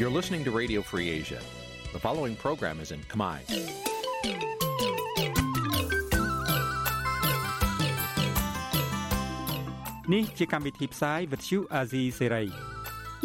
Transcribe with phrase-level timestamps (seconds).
[0.00, 1.40] You're listening to Radio Free Asia.
[1.92, 3.36] The following program is in Khmer.
[10.14, 12.46] នេះជាកម្មវិធីផ្សាយ Vuthu Azizi Serai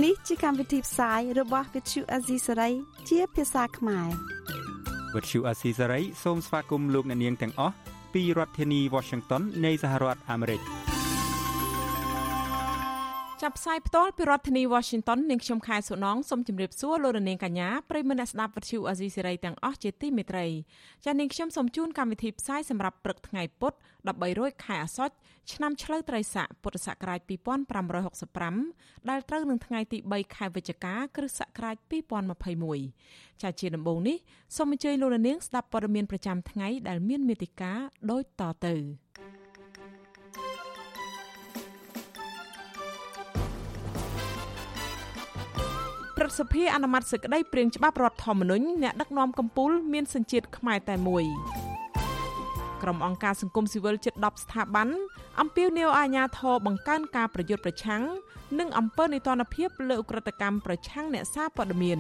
[0.04, 2.74] នេះជាកម្មវិធីផ្សាយរបស់ Vuthu Azizi Serai
[3.10, 4.10] ជាភាសាខ្មែរ
[5.14, 7.76] Vuthu Azizi Serai សូមស្វាគមន៍លោកអ្នកនាងទាំងអស់
[8.14, 10.62] ពីរដ្ឋធានី Washington នៃសហរដ្ឋអាមេរិក។
[13.48, 20.46] ចាប់ផ្សាយផ្ទាល់ពីរដ្ឋធានី Washington នាងខ្ញុំខែសុណងសូមជម្រាបសួរលោកនាងកញ្ញាប្រិយមិត្តអ្នកស្ដាប់វិទ្យុអាស៊ីសេរីទាំងអស់ជាទីមេត្រី
[21.06, 23.74] ចា៎នាងខ្ញុំសូមជូនកម្មវិធីផ្សាយសម្រាប់ព្រឹកថ្ងៃពុធ
[24.06, 25.16] 13រោចខែអាសត់
[25.54, 27.20] ឆ្នាំឆ្លូវត្រីស័កពុទ្ធសករាជ
[28.36, 31.76] 2565ដែលត្រូវនឹងថ្ងៃទី3ខែវិច្ឆិកាគ្រិស្តសករាជ
[32.60, 34.18] 2021ចា៎ជាដំបូងនេះ
[34.56, 37.80] សូមអញ្ជើញលោកនាងស្ដាប់ព័ត៌មានប្រចាំថ្ងៃដែលមានមេតិការ
[38.12, 38.76] ដូចតទៅ
[46.26, 51.24] រឹទ្ធសភាអនុម័តសេចក្តីព្រាងច្បាប់រដ្ឋធម្មនុញ្ញអ្នកដឹកនាំកម្ពុជាមានសញ្ជាតិខ្មែរតែមួយ
[52.82, 54.88] ក្រុមអង្គការសង្គមស៊ីវិលជិត10ស្ថាប័ន
[55.42, 58.04] អំពាវនាវអាជ្ញាធរបង្កើនការប្រយុទ្ធប្រឆាំង
[58.60, 62.00] និងអំពើនីតិរដ្ឋភាពលើអ ுக ្រិតកម្មប្រឆាំងអ្នកសារព័ត៌មាន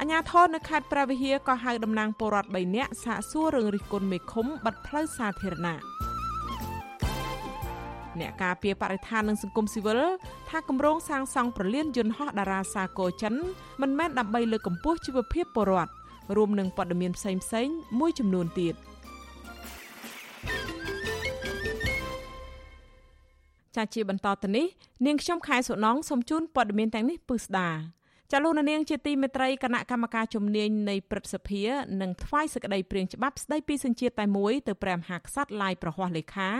[0.00, 6.09] អាជ្ញាធរនៅខេត្តព្រះវិហារក៏ហៅតំណាងពលរដ្ឋ3នាក់សាកសួររឿងរិះគន់មេឃុំបាត់ផ្លូវសាធារណៈ
[8.20, 10.00] អ្នកការពារបរិស្ថាននិងសង្គមស៊ីវិល
[10.48, 13.34] ថាគម្រោងសាងសង់ប្រលានយន្តហោះតារាសាគរចិន
[13.80, 15.92] មិនមែនដើម្បីលើកកម្ពស់ជីវភាពពលរដ្ឋ
[16.36, 18.74] រួមនឹងព័ត៌មានផ្សេងផ្សេងមួយចំនួនទៀត
[23.76, 24.66] ចាជាបន្តទៅនេះ
[25.06, 27.68] នាងខ្ញុំខែសុណងសូមជូនព័ត៌មានទាំងនេះពឺស្ដា
[28.34, 31.62] ចលនានាងជាទីមេត្រីគណៈកម្មការជំនាញនៃព្រឹទ្ធសភា
[32.00, 36.50] នឹងថ្វាយសេចក្តីព្រាងច្បាប់ស្តីពីសញ្ជាតិតែមួយទៅព្រះមហាក្សត្រឡាយប្រហ័សលេខា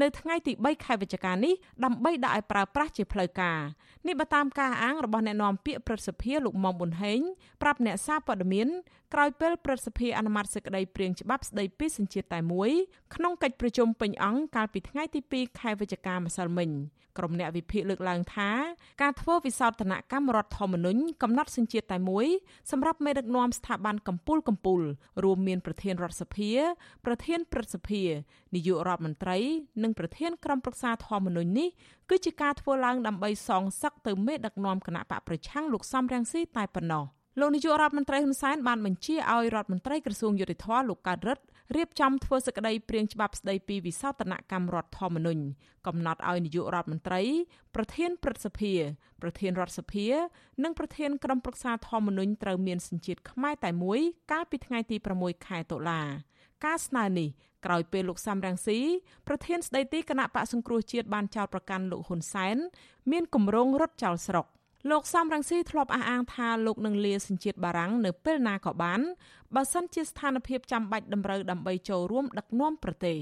[0.00, 3.60] នៅថ្ងៃទី3ខែវិច្ឆិកានេះដើម្បីដាក់ឲ្យប្រើប្រាស់ជាផ្លូវការ
[4.06, 7.20] នេះបើតាមការអាងរបស់អ្នកនាំពាក្យព្រឹទ្ធសភាលោកមុំប៊ុនហេង
[7.62, 8.68] ប្រាប់អ្នកសារព័ត៌មាន
[9.14, 12.70] ក្រោយពេលព្រឹទ្ធសភាអនុម័តសេចក្តីព្រាងច្បាប់ស្តីពីសញ្ជាតិតែមួយ
[13.14, 16.70] ក្នុងកិច្ចប្រជុំពេញអង្គកាលពីថ្ងៃទី2ខែវិច្ឆិកាម្សិលមិញ
[17.18, 18.50] ក្រុមអ្នកវិភាគលើកឡើងថា
[19.02, 22.26] ការធ្វើវិសោធនកម្មរដ្ឋធម្មនុញ្ញកំណត់សញ្ជាតិតែមួយ
[22.70, 24.84] សម្រាប់មេដឹកនាំស្ថាប័នកម្ពុជាកម្ពុជា
[25.24, 26.50] រួមមានប្រធានរដ្ឋសភា
[27.04, 28.02] ប្រធានព្រឹទ្ធសភា
[28.54, 29.38] នាយករដ្ឋមន្ត្រី
[29.82, 31.68] និងប្រធានក្រុមប្រឹក្សាធម្មនុញ្ញនេះ
[32.10, 37.04] គឺជាការធ្វើឡើងដើម្បីសងសឹកទៅមេដឹកនាំគណៈបកប្រឆាំងលោកសំរងស៊ីតែប៉ុណ្ណោះ
[37.40, 41.44] លោកនាយករដ្ឋមន្ត្រីហ៊ុនសែនបានបញ្ជាឲ្យរដ្ឋមន្ត្រីក្រសួងយុតិធម៌លោកកើតរិទ្ធ
[41.76, 45.42] រៀបចំធ្វើសេចក្តីព្រាងច្បាប់ស្តីពីវិសោធនកម្មរដ្ឋធម្មនុញ្ញ
[45.86, 47.22] កំណត់ឲ្យនាយករដ្ឋមន្ត្រី
[47.74, 48.72] ប្រធានព្រឹទ្ធសភា
[49.22, 50.06] ប្រធានរដ្ឋសភា
[50.64, 54.00] និងប្រធានក្រុមប្រឹក្សាធម្មនុញ្ញត្រូវមានសញ្ជាតិខ្មែរតែមួយ
[54.32, 56.00] កាលពីថ្ងៃទី6ខែតុលា
[56.64, 57.28] ការស្នើនេះ
[57.66, 58.78] ក្រោយពេលលោកសំរងស៊ី
[59.26, 62.56] ប្រធានស្ដីទីគណៈបកសង្គ្រោះជាតិបានចោទប្រកាន់លោកហ៊ុនសែន
[63.10, 64.46] មានគម្រោងរត់ចោលស្រុក
[64.90, 69.00] លោកសំរងស៊ីធ្លាប់អះអាងថាលោកនឹងលាសញ្ជាតិបារាំងនៅពេលណាក៏បាន
[69.54, 73.18] បើសិនជាស្ថានភាពចាំបាច់តម្រូវដើម្បីចូលរួមដឹកនាំប្រទេស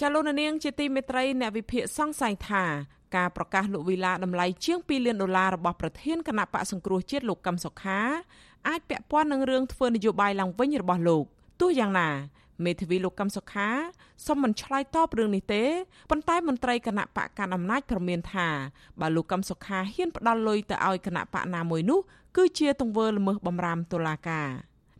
[0.00, 2.64] ចលនានាងជាទីមេត្រីអ្នកវិភាគសង្ស័យថា
[3.16, 8.00] ការប្រកាសលោកវីឡាតម្លៃជាង2លានដុល្លាររបស់ប្រធានគណៈបកសង្គ្រោះជាតិលោកកឹមសុខា
[8.68, 11.24] អាចពាក់ព័ន្ធនឹងរឿងធ្វើនយោបាយឡើងវិញរបស់លោក
[11.60, 12.08] ទោះយ៉ាងណា
[12.64, 13.68] មេធាវីលោកកឹមសុខា
[14.26, 15.64] សូមមិនឆ្លើយតបរឿងនេះទេ
[16.10, 18.48] ប៉ុន្តែមន្ត្រីគណៈបកកណ្ដាលអំណាចប្រមានថា
[19.00, 22.00] បើលោកកឹមសុខាហ៊ានផ្ដាល់លុយទៅឲ្យគណៈបកណាមួយនោះ
[22.36, 24.48] គឺជាទង្វើល្មើសបំរាមតុលាការ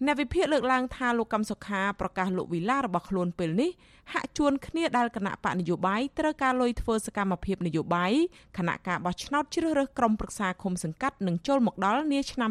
[0.06, 3.70] អ្នកវិភាគលើកឡើងថាលោកកឹមសុខាប្រកាសលោកវីឡារបស់ខ្លួនពេលនេះ
[4.12, 8.12] ហាក់ជួនគ្នាដែលគណៈបកនយោបាយត្រូវការលុយធ្វើសកម្មភាពនយោបាយ
[8.58, 12.50] គណៈការបោះឆ្នោតជ្រើសរើសក្រុមប្រឹក្សាឃុំសង្កាត់នឹងចូលមកដល់នាឆ្នាំ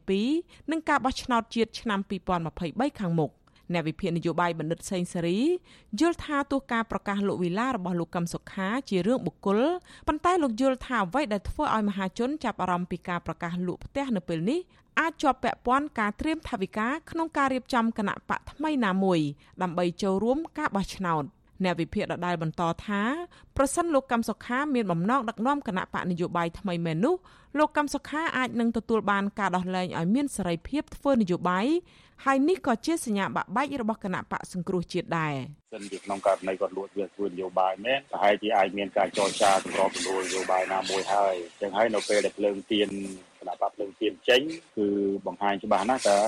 [0.00, 2.00] 2022និងការបោះឆ្នោតជាតិឆ្នាំ
[2.50, 3.32] 2023ខាងមុខ
[3.74, 5.40] អ្នកវិភាគនយោបាយបណ្ឌិតសេងសេរី
[6.00, 9.60] យល់ថាទោះការប្រកាសលោកវីឡារបស់លោកកឹមសុខាជារឿងបុគ្គល
[10.08, 14.60] ប៉ុន្តែលោកយល់ថាអ្វីដែលធ្វើឲ្យមហាជនចាប់អារម្មណ៍ពីការប្រកាសលក់ផ្ទះនៅពេលនេះ
[15.00, 19.20] អាចជាប់ពាក់ព័ន្ធការត្រៀមថវិកាក្នុងការរៀបចំគណៈបកថ្មីណាមួយ
[19.62, 21.24] ដើម្បីចូលរួមការបោះឆ្នោត
[21.64, 23.02] អ្នកវិភាគដដែលបន្តថា
[23.56, 27.14] ប្រសិនលោកកម្មសុខាមានបំណងដឹកនាំគណៈបកនយោបាយថ្មីមែននោះ
[27.58, 31.66] លោកកម្មសុខាអាចនឹងទទួលបានការដោះលែងឲ្យមានសេរីភាពធ្វើនយោបាយ
[32.26, 35.34] ហើយនេះក៏ជាសញ្ញាបាក់បែករបស់គណៈបកសង្គ្រោះជាតិដែរ
[35.72, 42.88] សិនជាក្នុងករណីគាត់លួចវាធ្វើនយោបាយមែនប្រហែលជាអាចមានការចរចាសម្របសម្រួលនយោបាយណាមួយហើយចឹងហើយនៅពេលដែលភ្លើងទៀន
[43.40, 44.42] គណៈបកភ្លើងទៀនចេញ
[44.76, 44.86] គឺ
[45.26, 46.18] បង្ហាញច្បាស់ណាស់ថា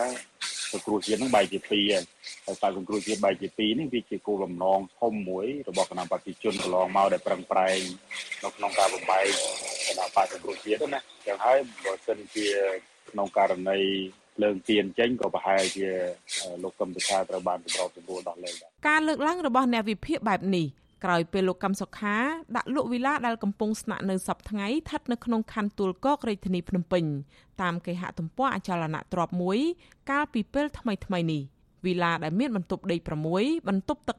[0.73, 7.79] សង្គ្រោះជាតិនឹងបែកជាពីរហើយហើយសង្គ្រោះជាតិបែកជាពីរនេះវាជាគោលបំណងធំមួយរបស់គណៈបព្វជិជនកន្លងមកដែលប្រឹងប្រែង
[8.45, 9.27] នៅក្នុងការបំបែក
[9.89, 12.49] គណៈបកសង្គ្រោះជាតិណាចឹងហើយបើសិនជា
[13.11, 13.81] ក្នុងករណី
[14.43, 15.87] លើងទៀនចេញក៏ប្រហែលជា
[16.63, 20.67] លោកកឹមសុខាត្រូវបានសម្របសម្រួលដោះលែងដែរការលើកឡើងរបស់អ្នកវិភាគបែបនេះ
[21.05, 22.17] ក្រោយពេលលោកកឹមសុខា
[22.57, 27.05] ដាក់លក់វិឡាដែលកំពុងស្នាក់នៅសប្ថ្ងៃស្ថិតនៅក្នុងខណ្ឌទួលគោករាជធានីភ្នំពេញ
[27.63, 29.59] តាមគេហទំព័រអចលនទ្រព្យមួយ
[30.11, 31.43] កាលពីពេលថ្មីថ្មីនេះ
[31.87, 32.97] វិឡាដែលមានបន្ទប់ដី
[33.33, 34.17] 6បន្ទប់ទឹក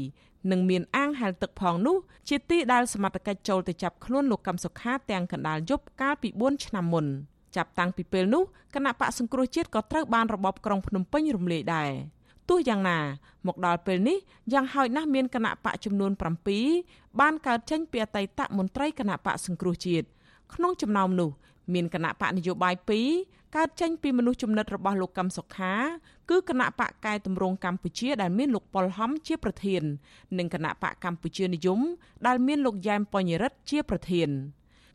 [0.00, 1.96] 8និងមានអាងហែលទឹកផងនោះ
[2.28, 7.06] ជាទីដែលសមត្ថកិច្ចចូលទៅចាប់ខ្លួនលោកកឹមសុខាទាំងកណ្ដាលយប់កាលពី4ឆ្នាំមុន
[7.56, 8.42] ចាប់តាំងពីពេលនោះ
[8.74, 11.90] គណៈបកសង្គ្រោះជាតិក៏ត្រូវបានរបបក្រុងភ្នំពេញរំលាយដែរ
[12.48, 12.98] ទោះយ៉ាងណា
[13.46, 14.18] មកដល់ពេលនេះ
[14.52, 16.12] យ៉ាងហោចណាស់មានគណៈបកចំនួន
[16.64, 20.06] 7បានកើតចេញពីអតីតមន្ត្រីគណៈបកសង្គ្រោះជាតិ
[20.54, 21.30] ក្នុងចំណោមនោះ
[21.74, 25.74] មានគណៈបកនយោបាយ2កើតចេញពីមនុស្សចំណិតរបស់លោកកឹមសុខា
[26.30, 29.82] គឺគណៈបកកែតម្រង់កម្ពុជាដែលមានលោកប៉ុលហំជាប្រធាន
[30.38, 31.80] និងគណៈបកកម្ពុជានិយម
[32.26, 34.28] ដែលមានលោកយ៉ែមបញ្ញារិទ្ធជាប្រធាន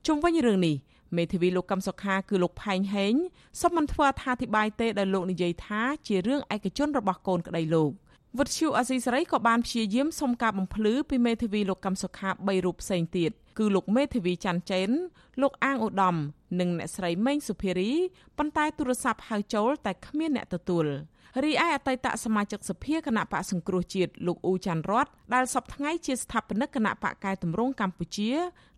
[0.08, 0.76] ជុំវិញរឿងនេះ
[1.18, 3.14] មេធាវីលោកកឹមសុខាគឺលោកផែងហេង
[3.62, 7.92] សុំមិនធ្វើអត្ថាធិប្បាយទេដែលលោកនិយាយថាជារឿងឯកជនរបស់កូនក្តីលោក
[8.38, 14.90] វុទ្ធុអាស៊ីសេរីក៏បានព្យាយាមសុំការបំភ្លឺពីមេធាវីលោកកឹមសុខា3រូបផ្សេងទៀតគឺលោកមេធាវីច័ន្ទចេន
[15.42, 16.16] លោកអាងឧត្តម
[16.60, 17.92] និងអ្នកស្រីម៉េងសុភារី
[18.38, 20.86] ប៉ុន្តែទូរស័ព្ទហៅចូលតែគ្មានអ្នកទទួល
[21.44, 28.32] រីឯអតីតសមាជិកសភាគណៈបកសង្គ្រោះជាតិលោកអ៊ូច័ន្ទរតដែលសពថ្ងៃជាស្ថាបនិកគណៈបកកែតម្រង់កម្ពុជា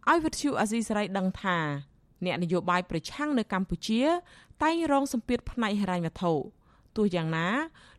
[0.09, 1.57] ឲ្យវិទ្យុអាស៊ីសេរីដឹងថា
[2.25, 4.01] អ្នកនយោបាយប្រឆាំងនៅកម្ពុជា
[4.63, 6.33] តែងរងសម្ពាធផ្នែកហិរញ្ញវត្ថុ
[6.97, 7.47] ទោះយ៉ាងណា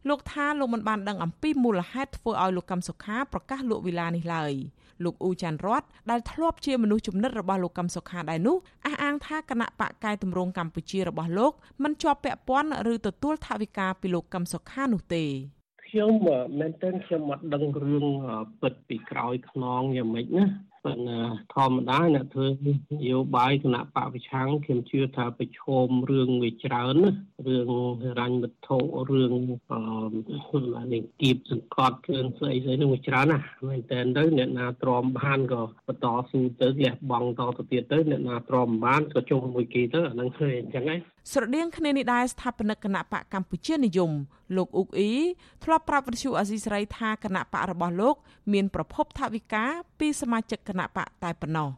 [0.08, 4.52] លោកថាលោកមិនបានដឹងអំពីមូលហេតុធ្វើឲ្យលោកកឹមសុខាប្រកាសលក់វិឡានេះឡើយ
[5.04, 8.56] លោកអ៊ូចាន់រតដែលធ្លាប់ជាមនុស្សចំណិតរបស់លោកកឹមសុខាដែរនោះ
[8.86, 11.52] អះអាងថាគណៈបកកែតម្រង់កម្ពុជារបស់លោក
[11.82, 15.24] មិនជាប់ពាក់ព័ន្ធឬទទួលថវិកាពីលោកកឹមសុខានោះទេ
[15.86, 16.12] ខ្ញុំ
[16.58, 18.06] មែនទែនខ្ញុំអត់ដឹងរឿង
[18.60, 20.44] ពិតពីក្រោយខ្នងយ៉ាងម៉េចណា
[20.86, 21.20] ប៉ុន្តែ
[21.54, 22.54] ធម្មតាអ្នកធ្វើន
[23.08, 26.96] យោបាយគណៈបពប្រឆាំងខ្ញុំជឿថាប្រឈមរឿងវាច្រើន
[27.46, 27.70] រឿង
[28.20, 28.78] រញ្ញវត្ថុ
[29.10, 29.32] រឿង
[29.70, 41.00] អឺនេះគៀបសង្កត់គ្រឿងស្អីស្អីនឹងវាច្រើនណាស់មែនតើទៅអ្នកណាទ្រាំបានក៏បន្តស៊ូទៅលះបង់តទៅទៀតទៅអ្នកណាទ្រាំបានក៏ជុំមួយគេទៅអានឹងឃើញអញ្ចឹងឯង
[41.32, 44.12] ស្រដៀងគ្នានេះដែរស្ថាបនិកគណៈបកកម្ពុជានិយម
[44.56, 45.12] លោកអ៊ុកអ៊ី
[45.64, 48.16] ធ្លាប់ប្រាប់វិទ្យុអាស៊ីសេរីថាគណៈបករបស់លោក
[48.52, 49.64] មានប្រភពថវិកា
[49.98, 51.70] ពីសមាជិកគណៈបកតែប៉ុណ្ណោះ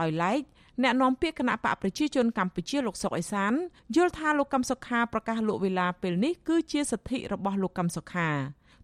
[0.00, 0.40] ដោយឡែក
[0.82, 3.52] អ្នកនាំពាក្យគណៈបកប្រជាជនកម្ពុជាលោកសុកអេសាន
[3.96, 8.28] យល់ថាលោកកឹមសុខាប្រកាសលក់វេលាពេលនេះគឺជាសិទ្ធិរបស់លោកកឹមសុខា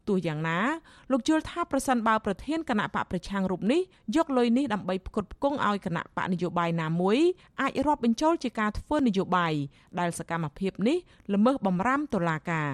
[0.09, 0.59] ទោះយ៉ាងណា
[1.13, 3.81] លោកយល់ថាប្រសិនបើប្រធានគណៈបកប្រឆាំងរូបនេះ
[4.17, 7.19] យកលុយនេះដើម្បីផ្គត់ផ្គង់ឲ្យគណៈបកនយោបាយណាមួយ
[7.61, 9.53] អាចរាប់បញ្ចូលជាការធ្វើនយោបាយ
[10.01, 10.97] ដែលសកម្មភាពនេះ
[11.35, 12.71] ល្មើសបំរាមតុលាការ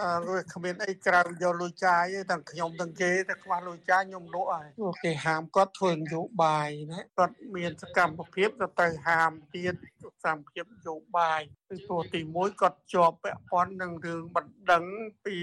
[0.00, 4.68] អឺគ្មានអីក្រៅយកលុយចាយទេទាំងខ្ញុំទាំងគេតែខ្វះលុយចាយខ្ញុំលក់ហើយ
[5.04, 14.84] គេហាមគាត់ធ្វើនយោបាយណាគាត់មានសកម្មភាពទៅទៅហាមទៀតសកម្មភាពនយោបាយ គឺព្រោះទី1គាត់ជាប់ពាក់ព័ន្ធនឹងរឿងបណ្ដឹង
[15.24, 15.36] ពី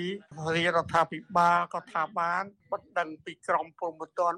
[0.56, 4.38] រាជរដ្ឋាភិបាលក៏ថាបានបណ្ដឹងពីក្រមព្រហ្មទណ្ឌ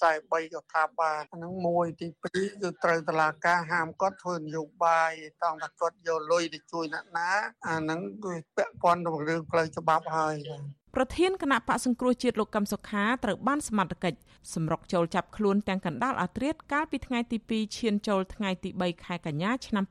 [0.00, 2.24] 443ក៏ថាបានហ្នឹងមួយទី2
[2.62, 5.10] គឺត្រូវតឡាការហាមគាត់ធ្វើនយោបាយ
[5.42, 7.30] តោះថាគាត់យកលុយទៅជួយអ្នកណា
[7.68, 14.18] អាហ្នឹងគឺពាក់ព័ន្ធនឹងរឿងផ្លូវច្បាប់ហើយប្រធានគណៈបកសង្គ្រោះជាតិលោកកឹមសុខាត្រូវបានសមត្ថកិច្ច
[14.54, 19.84] សម្រុកចូលចាប់ខ្លួនទាំងកណ្ដាលអាត្រៀតកាលពីថ្ងៃទី2ឈានចូលថ្ងៃទី3ខែកញ្ញាឆ្នាំ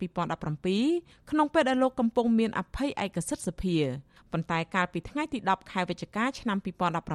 [0.61, 3.77] 2017ក្នុងពេលដែលលោកកំពុងមានអភ័យឯកសិទ្ធិសភា
[4.31, 6.57] ប៉ុន្តែកាលពីថ្ងៃទី10ខែវិច្ឆិកាឆ្នាំ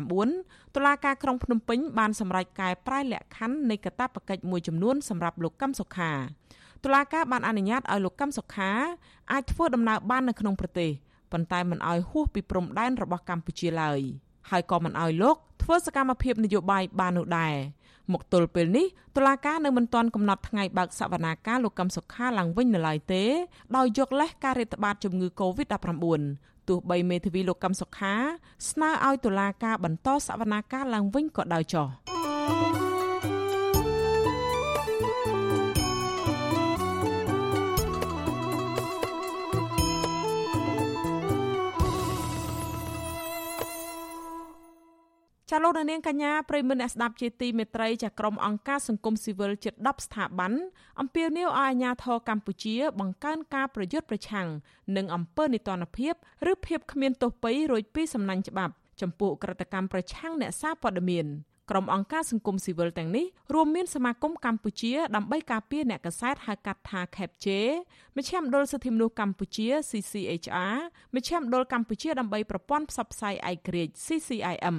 [0.08, 6.12] 2019តុលាការក្រុងភ្នំពេញបានសម្រេចកែប្រែលក្ខខណ្ឌនៃកាតព្វកិច្ចមួយចំនួនសម្រាប់លោកកឹមសុខា
[6.84, 8.70] តុលាការបានអនុញ្ញាតឲ្យលោកកឹមសុខា
[9.32, 10.90] អាចធ្វើដំណើរបាននៅក្នុងប្រទេស
[11.32, 14.00] ប៉ុន្តែមិនឲ្យហួសពីព្រំដែនរបស់កម្ពុជាឡើយ
[14.50, 17.54] ហើយក៏មិនឲ្យលោកធ្វើសកម្មភាពនយោបាយបាននោះដែរ
[18.12, 23.24] មកទល់ពេលនេះតុលាការនៅមិនទាន់កំណត់ថ្ងៃបើកសវនាការលោកកឹមសុខាឡើងវិញនៅឡើយទេ
[23.76, 26.04] ដោយយកលេសការរាតត្បាតជំងឺ Covid-19
[26.68, 28.14] ទោះបីមេធាវីលោកកឹមសុខា
[28.70, 31.86] ស្នើឲ្យតុលាការបន្តសវនាការឡើងវិញក៏ដោយចុះ
[45.50, 50.52] ចាលោកនាងកញ្ញាប្រិមមអ្នកស្ដាប់ជាទីមេត្រីចាក្រុមអង្គការសង្គមស៊ីវិលជិត10ស្ថាប័ន
[51.00, 54.48] អំពាវនាវឲ្យអាជ្ញាធរកម្ពុជា បង្កើនការប្រយុទ្ធប្រឆាំង
[54.96, 56.14] នឹងអំពើនីតិរដ្ឋភាព
[56.50, 61.26] ឬភាពគ្មានទោសពៃរួចពីសំណាញ់ច្បាប់ ចំពោះក្រតកម្មប្រឆាំងអ្នកសារព័ត៌មាន
[61.70, 67.46] ក្រុមអង្គការសង្គមស៊ីវិលទាំងនេះរួមមានសមាគមកម្ពុជាដើម្បីការពារអ្នកកសែតហៅកាត់ថា CAPJ
[68.16, 70.76] មជ្ឈមណ្ឌលសិទ្ធិមនុស្សកម្ពុជា CCHR
[71.14, 74.76] មជ្ឈមណ្ឌលកម្ពុជាដើម្បីប្រព័ន្ធផ្សព្វផ្សាយឯករាជ្យ CCIM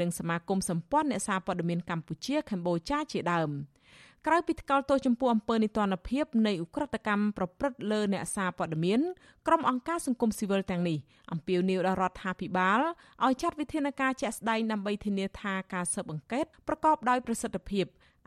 [0.00, 3.52] និងសមាគមសម្ព័ន្ធអ្នកសារព័ត៌មានកម្ពុជាកម្ពុជាជាដើម។
[4.30, 9.00] ក្រៅពីថ្កោលទោសចំពោះអំពើនីតិរដ្ឋភាពនៃឧក្រិដ្ឋកម្មប្រព្រឹត្តលើអ្នកសារព័ត៌មាន
[9.46, 10.98] ក្រុមអង្គការសង្គមស៊ីវិលទាំងនេះ
[11.32, 12.80] អំពាវនាវដល់រដ្ឋាភិបាល
[13.24, 17.84] ឲ្យចាត់វិធានការជាក់ស្ដែងដើម្បីធានាថាការស៊ើបអង្កេតប្រកបដោយប្រសិទ្ធភាព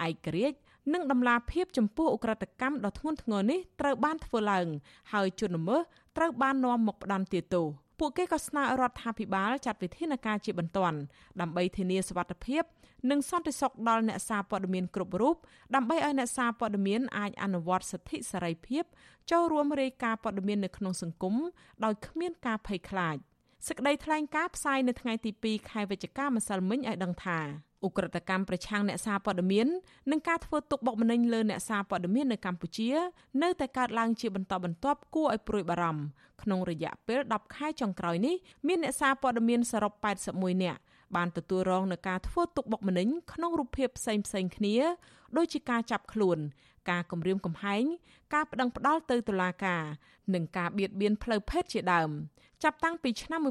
[0.08, 0.58] ឯករាជ្យ
[0.94, 4.68] និងដំណាភាពចំពោះឧក្រិដ្ឋកម្មដ៏ធ្ងន់ធ្ងរនេះត្រូវបានធ្វើឡើង
[5.14, 5.82] ហើយជនល្មើស
[6.18, 7.66] ត្រូវបាននាំមកផ្ដន្ទាទោស
[8.04, 10.98] ពួកគេក៏ស្នើរដ្ឋាភិបាលចាត់វិធានការជាបន្ទាន់
[11.42, 12.64] ដើម្បីធានាសុវត្ថិភាព
[13.10, 15.36] និងសន្តិសុខដល់អ្នកសារព័ត៌មានគ្រប់រូប
[15.76, 18.84] ដើម្បីឲ្យអ្នកសារព័ត៌មានអាចអនុវត្តសិទ្ធិសេរីភាព
[19.32, 21.36] ចូលរួមរាយការណ៍ព័ត៌មាននៅក្នុងសង្គម
[21.84, 23.18] ដោយគ្មានការភ័យខ្លាច
[23.68, 27.40] សេចក្តីថ្លែងការណ៍ផ្សាយនៅថ្ងៃទី2ខែវិច្ឆិកាម្សិលមិញឲ្យដឹងថា
[27.86, 29.68] ឧក្រិដ្ឋកម្មប្រឆាំងអ្នកសារព័ត៌មាន
[30.12, 32.90] និងការធ្វើទុកបុកម្នេញលើអ្នកសារព័ត៌មាននៅកម្ពុជា
[33.42, 36.04] នៅតែកើតឡើងជាបន្តបន្ទាប់គួរឲ្យព្រួយបារម្ភ
[36.42, 38.36] ក្នុងរយៈពេល10ខែចុងក្រោយនេះ
[38.68, 39.94] មានអ្នកសារព័ត៌មានសរុប
[40.28, 40.80] 81នាក់
[41.16, 44.76] បានទទួលរងនឹងការធ្វើទុកបុកម្នេញក្នុងរូបភាពផ្សេងផ្សេងគ្នា
[45.38, 46.40] ដូចជាការចាប់ខ្លួន
[46.90, 47.84] ការគំរាមកំហែង
[48.34, 49.84] ការប្តឹងផ្តល់ទៅតុលាការ
[50.34, 52.10] និងការបៀតបៀនផ្លូវភេទជាដើម
[52.64, 53.42] ចាប់តាំងពីឆ្នាំ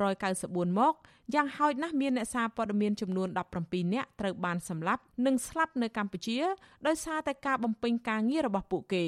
[0.00, 0.94] 1994មក
[1.34, 3.28] យ៉ាងហោចណាស់មានអ្នកសារព័ត៌មានចំនួន
[3.60, 6.38] 17នាក់ត្រូវបានសម្លាប់និងស្លាប់នៅកម្ពុជា
[6.86, 9.04] ដោយសារតែការបំពេញការងាររបស់ពួកគេ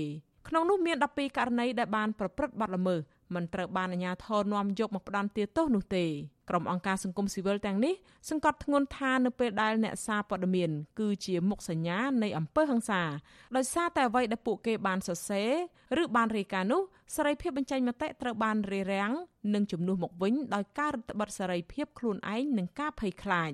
[0.48, 3.00] ក្នុងនោះមាន12ករណីដែលបានប្រព្រឹត្តបទល្មើស
[3.34, 6.04] មិនត្រូវបានអាជ្ញាធរនាំយកមកផ្ដន្ទាទោសនោះទេ
[6.50, 7.94] ក្រុមអង្គការសង្គមស៊ីវិលទាំងនេះ
[8.30, 13.02] សង្កត់ធ្ងន់ថានៅពេលដែលអ្នកសារព័ត៌មានគឺជាមុខសញ្ញានៃអំពើហិង្សា
[13.56, 16.82] ដោយសារតែអ្វីដែលពួកគេបានសរសេរឬបានរាយការណ៍នោះ
[17.14, 19.12] សេរីភាពបញ្ចេញមតិត្រូវបានរារាំង
[19.54, 23.50] និងជំនួសមកវិញដោយការរឹតបន្តឹងសេរីភាពខ្លួនឯងនិងការភ័យខ្លាច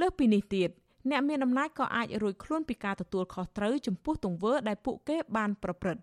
[0.00, 0.70] លើសពីនេះទៀត
[1.10, 6.02] អ្នកមានអំណាចក៏អាចរួចខ្លួនពីការទទួលខុសត្រូវចំពោះទង្វើដែលពួកគេបានប្រព្រឹត្ត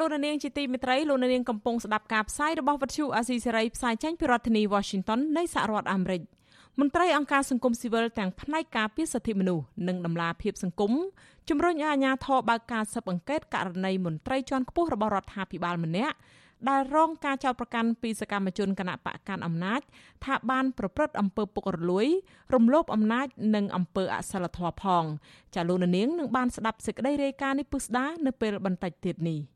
[0.00, 6.22] លោកនាងជាទីមេត្រីលោកនាងកំពុងស្ដាប់ការផ្សាយរបស់វិទ្យុអាស៊ីសេរីផ្សាយចេញពីរដ្ឋធានី Washington នៃសហរដ្ឋអាមេរិក
[6.80, 10.92] មន្ត្រីអង្គការសង្គមស៊ីវិលទាំងផ្នែកការពារសិទ្ធិមនុស្សនិងដំឡាភិបសង្គម
[11.48, 16.16] ជំរុញឲ្យអាជ្ញាធរបើកការស៊ើបអង្កេតករណីមន្ត្រីជាន់ខ្ពស់របស់រដ្ឋាភិបាលម្នាក់
[16.68, 19.80] ដែលរងការចោទប្រកាន់ពីសកម្មជនគណៈបកកាន់អំណាច
[20.24, 22.06] ថាបានប្រព្រឹត្តអំពើពុករលួយ
[22.54, 25.04] រំលោភអំណាច និងអំពើអសិលធម៌ផង
[25.54, 29.40] ចាលោកនាងនឹងបានស្ដាប់សេចក្តីរាយការណ៍នេះពុស្ដានៅពេលបន្តិចទៀតនេះ។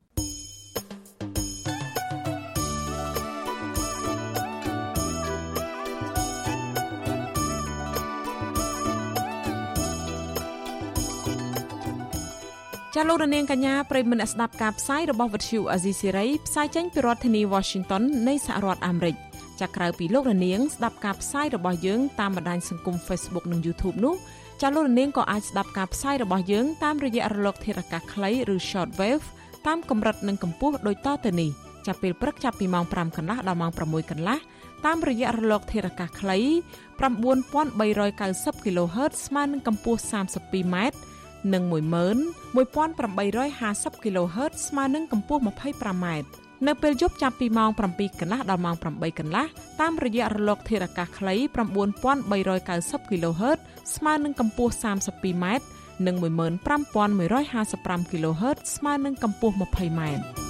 [12.96, 19.16] ចាលោករនាងកញ្ញាប្រិមមអ្នកស្ដាប់ការផ្សាយរបស់វិទ្យុអាស៊ីសេរីផ្សាយចេញពីរដ្ឋធានី Washington នៃសហរដ្ឋអាមេរិក
[19.60, 24.14] ចាក្រៅពីលោករនាងស្ដាប់ការផ្សាយរបស់យើងតាមបណ្ដាញសង្គម Facebook និង YouTube នោះ
[24.62, 29.24] ចាលោករនាងក៏អាចស្ដាប់ការផ្សាយរបស់យើងតាមរយៈរលកធាតុអាកាសខ្លីឬ Shortwave
[29.66, 31.50] តាមកម្រិតនិងកម្ពស់ដូចតទៅនេះ
[31.86, 34.38] ចាប់ពេលព្រឹកចាប់ពីម៉ោង5កន្លះដល់ម៉ោង6កន្លះ
[34.86, 36.38] តាមរយៈរលកធាតុអាកាសខ្លី
[37.10, 40.76] 9390 kHz ស្មើនឹងកម្ពស់ 32m
[41.52, 46.06] និង11850 kHz ស្មើនឹងកម្ពស់ 25m
[46.66, 49.44] នៅពេលយប់ចាប់ពីម៉ោង7កន្លះដល់ម៉ោង8កន្លះ
[49.80, 51.34] តាមរយៈរលកធាតុអាកាសខ្លី
[52.02, 53.58] 9390 kHz
[53.94, 55.46] ស្មើនឹងកម្ពស់ 32m
[56.06, 60.49] និង15155 kHz ស្មើនឹងកម្ពស់ 20m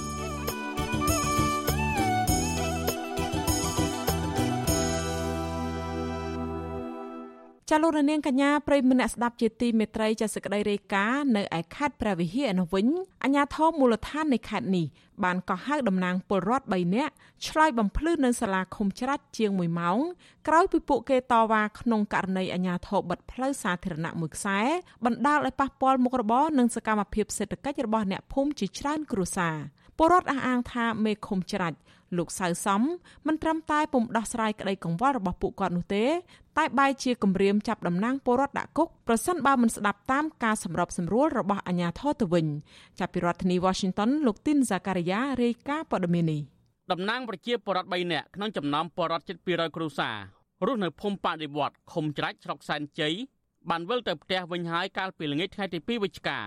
[7.73, 12.87] ចាលោករនាងកញ្ញាប្រិយមិត្តអ្នកស្ដាប់ជាទីមេត្រីចាសក្តីរាយការណ៍នៅឯខេត្តព្រះវិហារនោះវិញ
[13.23, 14.85] អាជ្ញាធរមូលដ្ឋាននៃខេត្តនេះ
[15.23, 17.13] បានកោះហៅតំណាងពលរដ្ឋ3នាក់
[17.47, 19.99] ឆ្លើយបំភ្លឺនៅសាលាឃុំច្រាច់ជាង1ម៉ោង
[20.47, 24.59] ក្រោយពីពួកគេតវ៉ាក្នុងករណីអាជ្ញាធរបិទផ្លូវសាធារណៈមួយខ្សែ
[25.05, 29.55] បណ្ដាលឲ្យប៉ះពាល់មុខរបរនិងសកម្មភាពសេដ្ឋកិច្ចរបស់អ្នកភូមិជាច្រើនគ្រួសារ
[29.97, 31.77] ពលរដ្ឋអះអាងថាមេឃុំច្រាច់
[32.17, 32.81] លោកសៅសំ
[33.27, 36.05] មិនត្រឹមតែពុំដោះស្រាយក្តីកង្វល់របស់ពួកគាត់នោះទេ
[36.59, 42.47] តែបែរជាគម្រាមចាប់តំណាងពលរដ្ឋដាក់គុកប្រសិនបើមិនស្ដាប់តាមការសម្របសម្រួលរបស់អាជ្ញាធរទៅវិញ
[42.99, 46.41] ចាប់ពីរដ្ឋធានី Washington លោកទីនហ្សាការីយ៉ារាយការណ៍ព័ត៌មាននេះ
[46.91, 50.15] តំណាងប្រជាពលរដ្ឋ3នាក់ក្នុងចំណោមពលរដ្ឋជិត200គ្រួសារ
[50.65, 53.13] រស់នៅភូមិបដិវត្តឃុំច្រាច់ស្រុកសែនជ័យ
[53.69, 56.39] បានវិលទៅផ្ទះវិញហើយកាលពីល្ងាចថ្ងៃទី2វិច្ឆិកា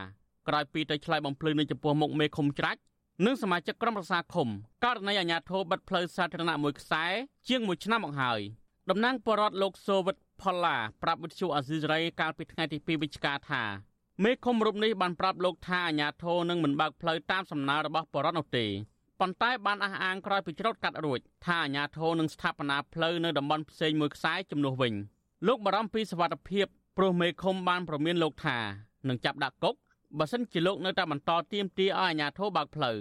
[0.48, 2.80] ក្រោយពីទៅឆ្លើយបំភ្លឺនៅចំពោះមុខមេឃុំច្រាច់
[3.26, 4.48] និងសមាជិកក្រុមប្រឹក្សាឃុំ
[4.84, 7.04] ករណីអាជ្ញាធរបិទផ្លូវសាធារណៈមួយខ្សែ
[7.48, 8.40] ជាង1ឆ្នាំមកហើយ
[8.90, 13.62] តំណាងបរដ្ឋលោកសូវិតផល្លាប្រាប់វិទ្យុអាស៊ីសេរីកាលពីថ្ងៃទី2វិច្ឆិកាថា
[14.24, 18.66] មេឃុំរូបនេះបានប្រាប់លោកថាអាញាធរនឹងមិនបើកផ្លូវតាមសំណើរបស់បរដ្ឋនោះទេ
[19.20, 24.92] ប៉ុន្តែបានអះអាងក្រោយពីច្រូតកាត់រួចថាអាញាធរនឹងស្ថាបនាផ្លូវនៅតំបន់ផ្សេងមួយខ្សែជំនួសវិញ
[25.46, 28.58] លោកបារម្ភពីសវត្ថិភាពព្រោះមេឃុំបានប្រមានលោកថា
[29.08, 29.74] នឹងចាប់ដាក់គុក
[30.18, 32.96] បើសិនជាលោកនៅតែបន្តទៀមទាឲ្យអាញាធរបើកផ្លូវ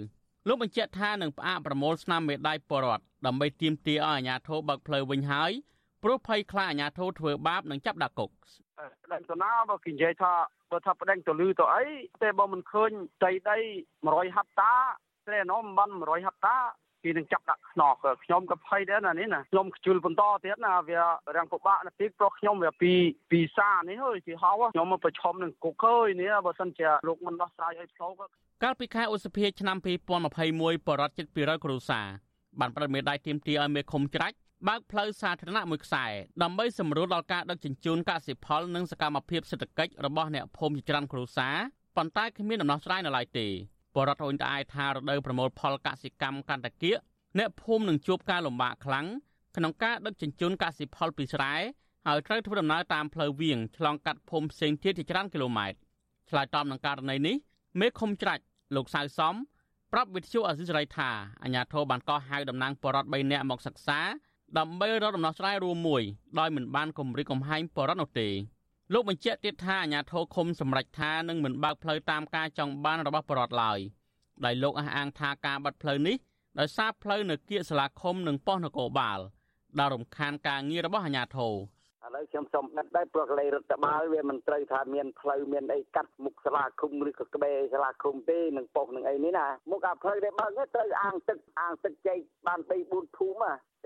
[0.47, 5.51] លោកបញ្ជាក់ថានឹងផ្អាកប្រមូលស្នាមមេដាយបរដ្ឋដើម្បីទៀមទាឲ្យអាញាធរបើកផ្លូវវិញហើយ
[6.03, 8.29] ព្រោះភ័យខ្លាចអាញាធរធ្វើបាបនឹងចាប់ដាក់គុក
[9.03, 10.31] ប្តឹងទៅណាបើគេនិយាយថា
[10.71, 11.85] បើថាប្តឹងទៅលឺទៅអី
[12.21, 12.91] តែបើមិនឃើញ
[13.23, 13.57] ដីដី
[13.97, 14.73] 100ហិកតា
[15.25, 16.57] ស្រែណោមបាន100ហិកតា
[17.03, 17.91] គេនឹងចាប់ដាក់ខ្នោះ
[18.24, 21.00] ខ្ញុំក៏ភ័យដែរណានេះណាខ្ញុំខ្ជិលបន្តទៀតណាវា
[21.36, 22.91] រាំងពិបាកណាតិចព្រោះខ្ញុំវាពី
[23.31, 28.12] ពីសានេះហើយគេហៅខ្ញុំមកប្រឈមនឹងគុកហើយនេះបើសិនជាលោកមិនដោះស្រាយឲ្យផ្លូវ
[28.63, 29.77] កាលពីខែឧសភាឆ្នាំ
[30.31, 32.07] 2021បរដ្ឋជិត200គ្រួសារ
[32.60, 34.36] បានប្រមេដៃទៀមទីឲ្យមេឃុំច្រាច់
[34.67, 36.05] បើកផ្លូវសាធារណៈមួយខ្សែ
[36.43, 41.55] ដើម្បីសម្រួលដល់ការដឹកជញ្ជូនកសិផលនិងសកម្មភាពសេដ្ឋកិច្ចរបស់អ្នកភូមិជាច្រើនគ្រួសារ
[41.98, 43.48] ប៉ុន្តែគ្មានដំណោះស្រាយនៅឡើយទេ
[43.95, 46.97] បរដ្ឋអូនត្អែថារដូវប្រមូលផលកសិកម្មកាន់តែគៀក
[47.38, 49.07] អ្នកភូមិនឹងជួបការលំបាកខ្លាំង
[49.57, 51.53] ក្នុងការដឹកជញ្ជូនកសិផលពីស្រែ
[52.07, 55.77] ហើយត្រូវធ្វើដំណើរតាមផ្លូវវាងឆ្លងកាត់ភូមិផ្សេងទៀតជាច្រើនគីឡូម៉ែត្រ
[56.29, 57.35] ឆ្លើយតបនឹងករណីនេះ
[57.79, 58.43] មេឃុំច្រាច់
[58.75, 59.35] លោកសៅសំ
[59.91, 61.09] ប្រាប់វិទ្យុអសិរ័យថា
[61.43, 64.00] អាញាធរបានកោះហៅតំណាងបរដ្ឋ3នាក់មកសិក្សា
[64.57, 66.03] ដើម្បីរកដំណោះស្រាយរួមមួយ
[66.39, 68.29] ដោយមិនបានគម្រិតកំហែងបរដ្ឋនោះទេ
[68.93, 73.79] លោកបញ្ជាក់ទៀតថាអាញាធរឃុំសម្រេចថានឹងមិនបើកផ្លូវតាមការចង់បានរបស់បរដ្ឋឡើយ
[74.45, 76.15] ដោយលោកអះអាងថាការបាត់ផ្លូវនេះ
[76.59, 79.19] ដោយសារផ្លូវនៅគៀកសាលាឃុំនិងប៉ុស្តិ៍នគរបាល
[79.79, 81.53] ដែលរំខានការងាររបស់អាជ្ញាធរ
[82.05, 93.27] ឥឡូវខ្ញុំសូមបិទដែរព្រោះកន្លែងរដ្ឋបាលវាមិនត្រូវថាមានផ្លូវមានអីកាត់មុខសាលាឃុំឬក៏ក្បែរសាលាឃុំទេនឹងប៉ុស្តិ៍នឹងអីនេះណាមុខអាផ្លូវដែលបើកនេះត្រូវអាងទឹកអាងទឹកចែកបាន3 4ភូ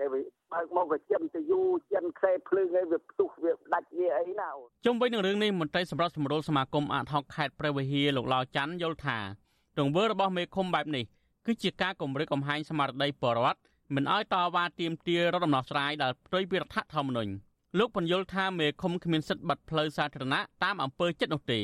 [0.02, 1.60] ិតែបើកមកវាចិនទៅយូ
[1.92, 4.48] ចិនខ្សែភ្លើងអីវាផ្ទុះវាដាច់វាអីណា
[4.86, 9.18] ជុំវិញនឹងរឿងនេះមន្ត្រីសម្រាប់សម្រួលសមាគមអាតហុកខេត្តព្រះវិហារលោកឡាវច័ន្ទយល់ថា
[9.78, 11.04] ទង្វើរបស់មេឃុំបែបនេះ
[11.46, 13.58] គឺជាការគម្រាមកំហែងស្មារតីបរដ្ឋ
[13.94, 17.32] មិនឲ្យតវ៉ាទាមទាររដ្ឋដំណោះស្រាយដែលផ្ទុយពីរដ្ឋធម្មនុញ្ញ
[17.78, 21.60] លោកបញ្យល់ថាមេឃុំគ្មានសិទ្ធិបិទផ្លូវសាធារណៈតាមអំពើចិត្តនោះទេ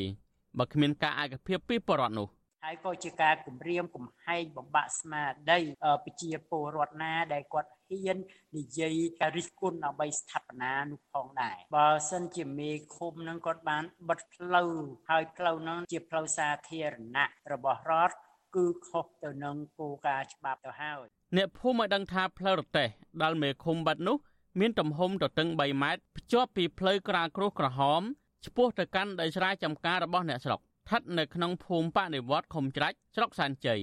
[0.59, 2.29] បើគ្មានការឯកភាពពីបរដ្ឋនោះ
[2.67, 5.61] ហើយក៏ជាការគម្រាមកំហែងបំបាក់ស្មារតី
[6.05, 8.19] ប្រជាពលរដ្ឋណាដែលគាត់ហ៊ាន
[8.59, 14.71] និយាយការរិះគន់ដើម្បីស្ថាបនានោះផងដែរបើសិនជាមេឃុំនឹងគាត់បានបិទផ្លូវ
[15.11, 18.17] ហើយផ្លូវនោះជាផ្លូវសាធារណៈរបស់រដ្ឋ
[18.57, 22.89] គឺខុសទៅនឹងគោលការណ៍ច្បាប់ទៅហើយអ្នកភូមិឲ្យដឹងថាផ្លូវរទេះ
[23.23, 24.17] ដែលមេឃុំបាត់នោះ
[24.61, 28.03] មានទំហំទទឹង3ម៉ែត្រភ្ជាប់ពីផ្លូវក្រាលគ្រួសក្រហម
[28.47, 33.81] ឆ្ពោះទៅកាន់ដីស្រែចម្ការរបស់អ្នកស្រុក ស្ថិតនៅក្នុងភូមិបដិវត្តខុំច្រាច់ស្រុកសានជ័យ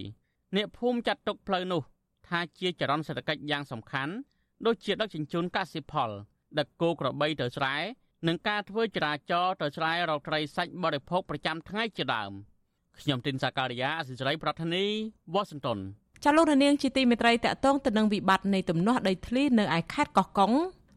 [0.56, 1.82] អ្នកភូមិចាត់ទុកផ្លូវនោះ
[2.28, 4.14] ថាជាចរន្តសេដ្ឋកិច្ចយ៉ាងសំខាន់
[4.66, 6.10] ដូចជាដឹកជញ្ជូនកសិផល
[6.60, 7.76] ដឹកគោក្របីទៅស្រែ
[8.28, 12.32] និងការធ្វើចរាចរណ៍ទៅស្រែរកត្រីសាច់បរិភោគប្រចាំថ្ងៃជាដើម
[13.00, 14.86] ខ្ញុំទីនសាការីយ៉ាអសិរ័យប្រធានី
[15.34, 15.80] វ៉ាស៊ីនតោន
[16.24, 20.52] ចាលោកនាងជាទីមេត្រីតកតងទៅនឹងវិបត្តិនៃទំនាស់ដីធ្លីនៅឯខេត្តកោះកុង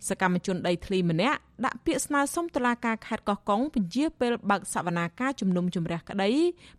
[0.09, 6.31] សកម្មជនដីធ្លីម្នាក់ដាក់ពាក្យស្នើសុំតុលាការខេត្តកោះកុងពន្យាពេលបើកសវនាការជំនុំជម្រះក្តី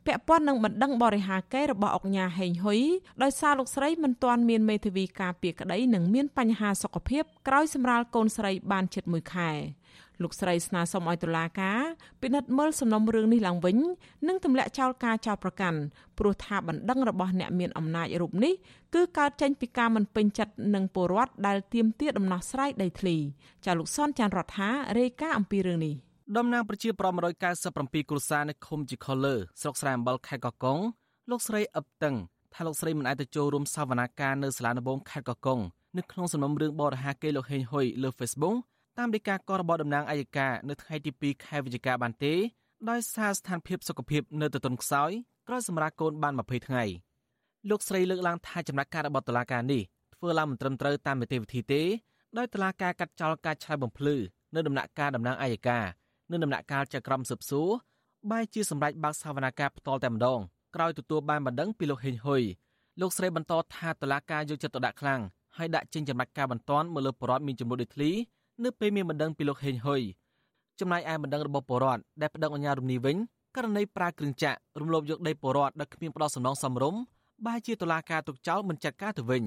[0.05, 2.81] ពាក់ព័ន្ធនឹងបណ្ដឹងបរិហាកេរបស់អុកញ៉ាហេងហ៊ុយ
[3.23, 9.51] ដោយសារលោកស្រីមិនទាន់មានមេធាវីការពារក្តីនិងមានបញ្ហាសុខភាពក្រោយសម្រាលកូនស្រីបានជិត1ខែ
[10.23, 11.81] លោកស្រីស្នើសុំឲ្យតុលាការ
[12.21, 13.77] ពិនិត្យមើលសំណុំរឿងនេះឡើងវិញ
[14.27, 15.79] និងទម្លាក់ចោលការចោទប្រកាន់
[16.19, 18.53] ព្រោះថាបណ្ដឹងរបស់អ្នកមានអំណាចរូបនេះ
[18.95, 23.17] គឺកើតចេញពីការមិនពេញចិត្តនឹងពលរដ្ឋដែលទាមទារដំណោះស្រាយដីធ្លី
[23.65, 25.95] ចាលោកសនចាន់រដ្ឋារាយការណ៍អំពីរឿងនេះ
[26.37, 27.15] តំណាងប្រជាប្រដ្ឋ
[27.61, 30.79] 197គ្រួសារនៅឃុំជីខលើស្រុកស្រែអំបលខេត្តកោះកុង
[31.29, 32.15] លោកស្រីអឹបតឹង
[32.53, 35.59] ថាលោកស្រីមិនអាចទៅចូលរួមសវនាការនៅសាលាដំបងខេត្តកោះកុង
[35.97, 38.55] នៅក្នុងសំណុំរឿងបរិហាកេលោកហេងហ៊ុយលើ Facebook
[38.99, 42.33] តាមដីកាកោរបស់តំណាងអัยការនៅថ្ងៃទី2ខែវិច្ឆិកាបានទេ
[42.89, 45.11] ដោយសារស្ថានភាពសុខភាពនៅទទុនខ្សោយ
[45.47, 46.83] ក្រោយសម្រាប់កូនបាន20ថ្ងៃ
[47.69, 49.81] លោកស្រីលើកឡើងថាចំណាក់ការរបស់តុលាការនេះ
[50.15, 51.81] ធ្វើឡើងមិនត្រឹមត្រូវតាមនីតិវិធីទេ
[52.37, 54.15] ដោយតុលាការកាត់ចោលការឆ្លើយបំភ្លឺ
[54.55, 55.85] នៅដំណាក់កាលតំណាងអัยការ
[56.31, 57.69] និងដំណាក់កាលចក្រមស៊ើបសួរ
[58.31, 60.39] បែជាសម្រាប់បើកសវនាការផ្ទាល់តែម្ដង
[60.75, 62.43] ក្រោយទទួលបានបណ្ដឹងពីលោកហេងហ៊ុយ
[63.01, 65.21] លោកស្រីបន្តថាតុលាការយកចិត្តទុកដាក់ខ្លាំង
[65.57, 68.11] ហើយដាក់ចេញចំណាត់ការបន្ទាន់មកលើបរិវត្តមានចំនួនដូចធ្លី
[68.63, 70.01] នៅពេលមានបណ្ដឹងពីលោកហេងហ៊ុយ
[70.79, 73.17] ចំណែកឯបណ្ដឹងរបស់ពលរដ្ឋដែលប្តឹងអាជ្ញារំនេះវិញ
[73.55, 77.01] ករណីប្រើគ្រឿងចាក់រំលោភយកដីពលរដ្ឋដែលគ្មានផ្ដោតសំណងសមរម្យ
[77.45, 79.43] បែរជាតុលាការទុកចោលមិនចាត់ការទៅវិញ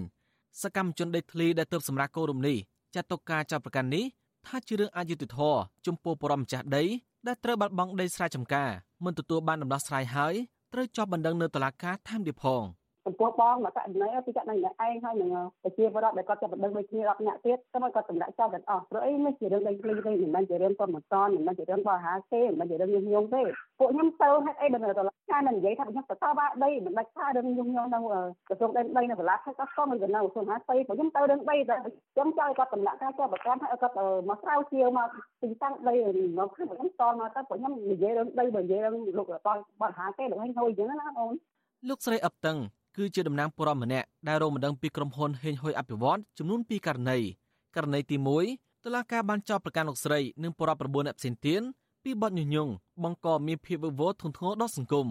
[0.62, 2.56] សកម្មជនដីធ្លីដែលទើបសម្រាប់គោរំនេះ
[2.94, 4.04] ចាត់ទុកការចាប់ប្រកាន់នេះ
[4.46, 6.84] ថាជារឿងអយុត្តិធម៌ចំពោះពលរដ្ឋម្ចាស់ដី
[7.26, 8.70] ដែលត្រូវបាត់បង់ដីស្រែចម្ការ
[9.04, 10.34] មិនទទួលបានដំណោះស្រាយហើយ
[10.72, 12.68] ត្រូវជាប់បណ្ដឹងនៅតុលាការថែមទៀតផងប
[13.08, 15.30] ចំពោះបងមកករណីពីករណីឯងហើយនឹង
[15.62, 23.42] ប្រជាពលរដ្ឋដែលគាត់ចាប់ដឹងដូចគ្នា10នាក់ទៀតទៅមកគាត់តម្លាក់ចោលទាំងអស់ព្រោះអីនេះជារឿងដីធ្លីទេមិនមែនជារឿងគាត់មិនតន់មិនមែនជារឿងបរិហាទេមិនមែនជារឿងញុះញង់ទេ
[23.78, 27.98] ពួកខ្ញុំទៅហេតុអីបើទៅខាងនឹងនិយាយថាខ្ញុំទៅតបដីមិនបាច់ថារឿងញុះញង់នៅ
[28.48, 33.94] ក្រសួងដីដីនៅសាលាខេត្តកោះកុងឬក៏នៅក្រសួងហាស្ដីពួកខ្ញុំទៅរឿងដីតែខ្ញុំចង់ឲ្យគាត់តម្លាក់ការចាប់ប្រកាន់ឲ្យគាត់
[34.28, 35.08] មកស្រាវជ្រាវមក
[35.42, 35.94] ទីតាំងដី
[36.38, 39.26] មកគឺខ្ញុំតមកទៅពួកខ្ញុំនិយាយរឿងដីបើនិយាយរឿងលោក
[39.80, 41.34] បរិហាទេលោកហេងហួយអញ្ចឹងណាអូន
[41.88, 42.58] លោកស្រីអឹបតឹង
[42.98, 47.18] គឺជាតំណាងពលរដ្ឋម្នាក់ដែលរងបណ្ដឹងពីក្រុមហ៊ុនហេងហុយអភិវឌ្ឍចំនួន2ករណី
[47.76, 48.16] ករណីទី
[48.50, 51.62] 1តុលាការបានចោទប្រកាន់លោកស្រីនិងពលរដ្ឋ9អ្នកផ្សេងទៀត
[52.04, 55.08] ពីបទញុះញង់បង្កមានភាពវឹកវរធ្ងន់ធ្ងរដល់សង្គម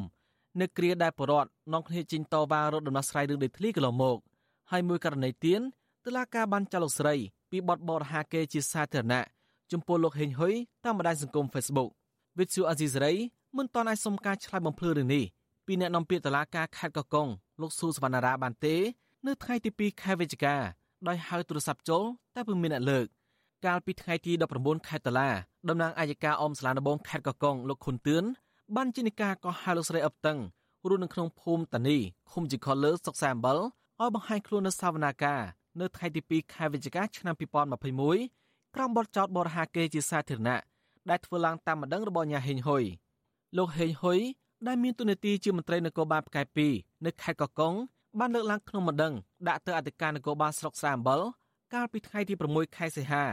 [0.62, 4.18] នៅគ្រាដែលពលរដ្ឋនាំគ្នាជិញតវ៉ារត់ដំណោះស្រាយរឿងដីធ្លីកន្លងមក
[4.72, 5.62] ហើយមួយករណីទៀត
[6.06, 7.16] តុលាការបានចោទលោកស្រី
[7.52, 9.24] ពីបទបរិហាកេរជាសាធារណៈ
[9.72, 10.54] ចំពោះលោកហេងហុយ
[10.86, 11.90] តាមបណ្ដាញសង្គម Facebook
[12.38, 13.14] វិទ្យុអាស៊ីសេរី
[13.58, 15.24] មិនទាន់អាចសុំការឆ្លើយបំភ្លឺរឿងនេះ
[15.68, 17.28] ពីអ្នកនាំពាក្យតុលាការខេត្តកោះកុង
[17.62, 18.76] លោកស៊ូសវណ្ណារាបានទេ
[19.26, 20.56] នៅថ្ងៃទី2ខែវិច្ឆិកា
[21.08, 22.04] ដោយហៅទូរស័ព្ទចូល
[22.36, 23.06] តែពុំមានអ្នកលើក
[23.66, 25.30] កាលពីថ្ងៃទី19ខែតុលា
[25.70, 28.24] តំណាងអាយកាអមសាលាដំបងខេត្តកោះកុងលោកខុនទឿន
[28.76, 30.38] បានជានិកាកោះហៅលោកស្រីអឹបតឹង
[30.90, 31.98] រស់នៅក្នុងភូមិតានី
[32.32, 35.36] ឃុំជីខលលើសុកសាអំបលឲ្យបង្ហាញខ្លួននៅសាវនាកា
[35.80, 37.36] នៅថ្ងៃទី2ខែវិច្ឆិកាឆ្នាំ
[38.06, 40.62] 2021ក្រោមបទចោទបរិហាកេរជាសាធារណៈ
[41.10, 42.84] ដែលធ្វើឡើងតាមបណ្ដឹងរបស់ញាហេងហ៊ុយ
[43.58, 44.20] លោកហេងហ៊ុយ
[44.66, 47.74] ដែលមានទូនាទីជាមន្ត្រីនគរបាលផ្កាយ2នៅខេត្តកោះកុង
[48.20, 49.14] បានលើកឡើងក្នុងបណ្ដឹង
[49.48, 51.22] ដាក់ទៅអធិការនគរបាលស្រុកស្រែអំបិល
[51.74, 53.24] កាលពីថ្ងៃទី6ខែសីហា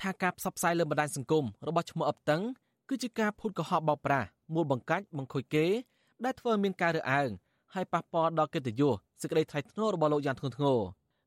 [0.00, 2.42] ថាការផ្សព្វផ្សាយលើបណ្ដាញសង្គមរបស់ឈ្មោះអឹបតឹង
[2.88, 5.66] គឺជាការភូតកុហកបោកប្រាស់មូលបង្កាច់បង្ខូចគេ
[6.24, 7.30] ដែលធ្វើឲ្យមានការរើសអើង
[7.74, 10.80] ហើយប៉ះពាល់ដល់កិត្តិយសសេចក្តីថ្លៃថ្នូររបស់លោកយ៉ាងធ្ងន់ធ្ងរ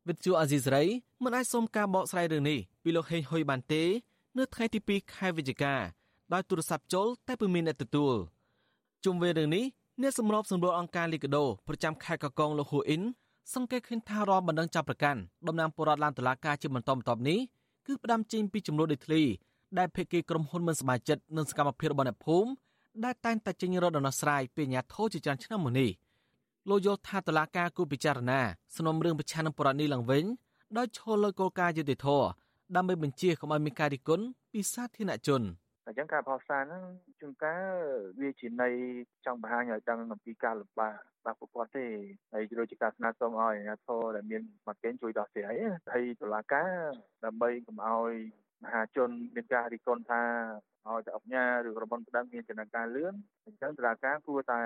[0.07, 0.83] វិទ្យុអាស៊ីសេរី
[1.23, 3.83] មិនអាចសុំការបកស្រាយរឿងនេះពីលោកហេងហ៊ុយបានទេ
[4.37, 5.75] នៅថ្ងៃទី2ខែវិច្ឆិកា
[6.33, 8.15] ដោយទូរស័ព្ទចូលតែពុំមានអ្នកទទួល
[9.05, 9.65] ជុំវិញរឿងនេះ
[10.01, 13.01] អ្នកសម្របសម្រួលអង្គការលីកាដូប្រចាំខេត្តកកងលោកហ៊ូអ៊ីន
[13.53, 17.39] សង្កេតឃើញថារាល់បណ្ដឹងចាប់ប្រកាន់តំណាងពលរដ្ឋឡើងតុលាការជាបន្តបន្ទាប់នេះ
[17.85, 19.21] គឺផ្ដាំចេញពីចំនួនដីធ្លី
[19.77, 22.49] ដែលភាគីក្រុមហ៊ុនមិនសមាជិកនិងសកម្មភាពរបស់អ្នកភូមិ
[23.03, 25.89] ដែលតែងតែចេញរត់ដំណោះស្រាយពីអាញាធរជាច្រើនឆ្នាំមកនេះ
[26.69, 28.39] លោកយល់ថាតុលាការគូពិចារណា
[28.75, 30.25] សំណុំរឿងប្រឆាំងនឹងបរិនេះឡើងវិញ
[30.77, 32.07] ដោយឈលលើគោលការណ៍យុតិធធ
[32.75, 35.41] ដើម្បីបញ្ជាកុំឲ្យមានការរិះគន់ពីសាធារណជន។
[35.87, 36.83] អញ្ចឹងការបោះសារហ្នឹង
[37.19, 37.73] ជួនកាល
[38.19, 38.69] វាជានៃ
[39.25, 40.95] ចង់បង្ហាញឲ្យដឹងអំពីការលំបាក
[41.25, 41.85] របស់ពួកគាត់ទេ
[42.33, 45.55] ហើយដូចជាការស្នើសុំឲ្យអាជ្ញាធរដែលមានមកគេជួយដោះស្រាយ
[45.93, 46.71] ហើយតុលាការ
[47.25, 48.11] ដើម្បីកុំឲ្យ
[48.63, 50.23] មហាជនមានការរិះគន់ថា
[50.87, 53.13] ឲ្យតែអញ្ញាឬរបងប្តឹងមានចំណាការលឿន
[53.45, 54.61] អញ្ចឹងតុលាការគួរតែ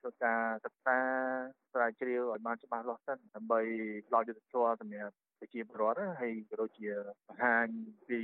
[0.00, 0.98] ធ្វើការសិក្សា
[1.72, 3.60] ស្រាវជ្រាវឲ្យបានច្បាស់លាស់សិនដើម្បី
[4.06, 6.88] ផ្ដល់យុត្តិធម៌សម្រាប់ប្រជាពលរដ្ឋហើយក៏ដូចជា
[7.28, 7.66] បង្ហាញ
[8.08, 8.20] ពី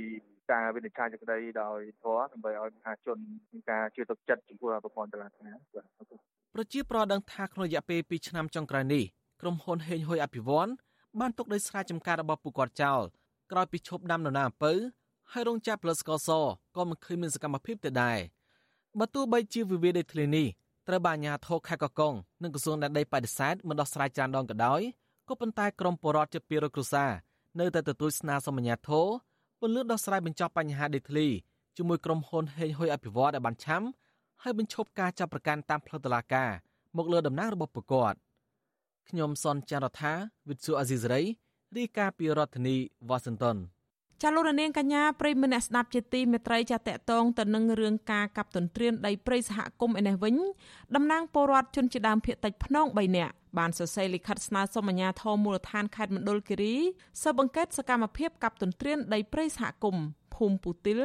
[0.51, 3.17] ការវិនិច្ឆ័យសេចក្តីដោយធម៌ដើម្បីឲ្យមហាជន
[3.51, 6.13] មានការជឿទុកចិត្តចំពោះប្រព័ន្ធតុលាការបាទ
[6.53, 9.03] ប្រជាប្រដ្ឋដឹងថាក្នុងរយៈពេល2ឆ្នាំចុងក្រោយនេះ
[9.41, 10.69] ក្រុមហ៊ុនហេងហ៊ុយអភិវឌ្ឍ
[11.19, 13.01] បានទុកដីស្រែចម្ការរបស់ពួកគាត់ចោល
[13.51, 14.73] ក្រោយពីឈប់ដាំដំណាំអំពៅ
[15.31, 16.29] ហើយរងចាប់ផលិតស្ករស
[16.75, 18.19] ក៏មិនឃើញមានសកម្មភាពទៅដែរ
[18.99, 20.47] បើទោះបីជាវិវាទដីធ្លីនេះ
[20.87, 24.81] ត្រូវបានអាជ្ញាធរខេត្តកកុងនិងក្រសួងដែនដីបដិសេធមិនដោះស្រាយច្រើនដងក៏ដោយ
[25.29, 27.11] ក៏ប៉ុន្តែក្រមបរដ្ឋជិត200គ្រួសារ
[27.59, 29.07] នៅតែទទួលស្នើសុំអាជ្ញាធរ
[29.65, 31.27] ពន្លឿនដោះស្រាយបញ្ចប់បញ្ហាដីធ្លី
[31.77, 33.83] ជាមួយក្រុមហ៊ុនហេងហ៊ុយអភិវឌ្ឍឲ្យបានឆាំ
[34.41, 36.49] ហើយបញ្ឈប់ការចាប់ប្រកាន់តាមផ្លូវតុលាការ
[36.97, 38.13] មកលើតំណែងរបស់ប្រកប
[39.09, 40.13] ខ្ញុំសនចាររថា
[40.49, 41.21] វិទ្យុអាស៊ីសេរី
[41.77, 42.75] រាយការណ៍ពីរដ្ឋធានី
[43.09, 43.57] វ៉ាស៊ីនតោន
[44.21, 50.35] ចាលោកនាងកញ្ញាប្រិយមិត្តអ្នកស្ដាប់ជាទីមេត្រីចាតកតងទៅនឹងរឿងការកាប់ទន្ទ្រានដីព្រៃសហគមន៍ឯនេះវិញ
[50.95, 56.75] តំណាងពលរដ្ឋជនជាដើមភៀតតិចភ្នង3នាក់ បានសរសេរលិខិតស្នើសុំអាជ្ញាធរមូលដ្ឋានខេត្តមណ្ឌលគិរី
[57.21, 61.01] ស៊ើបអង្កេតសកម្មភាពកាប់ទន្ទ្រានដីព្រៃសហគមន៍ភូមិពូទីល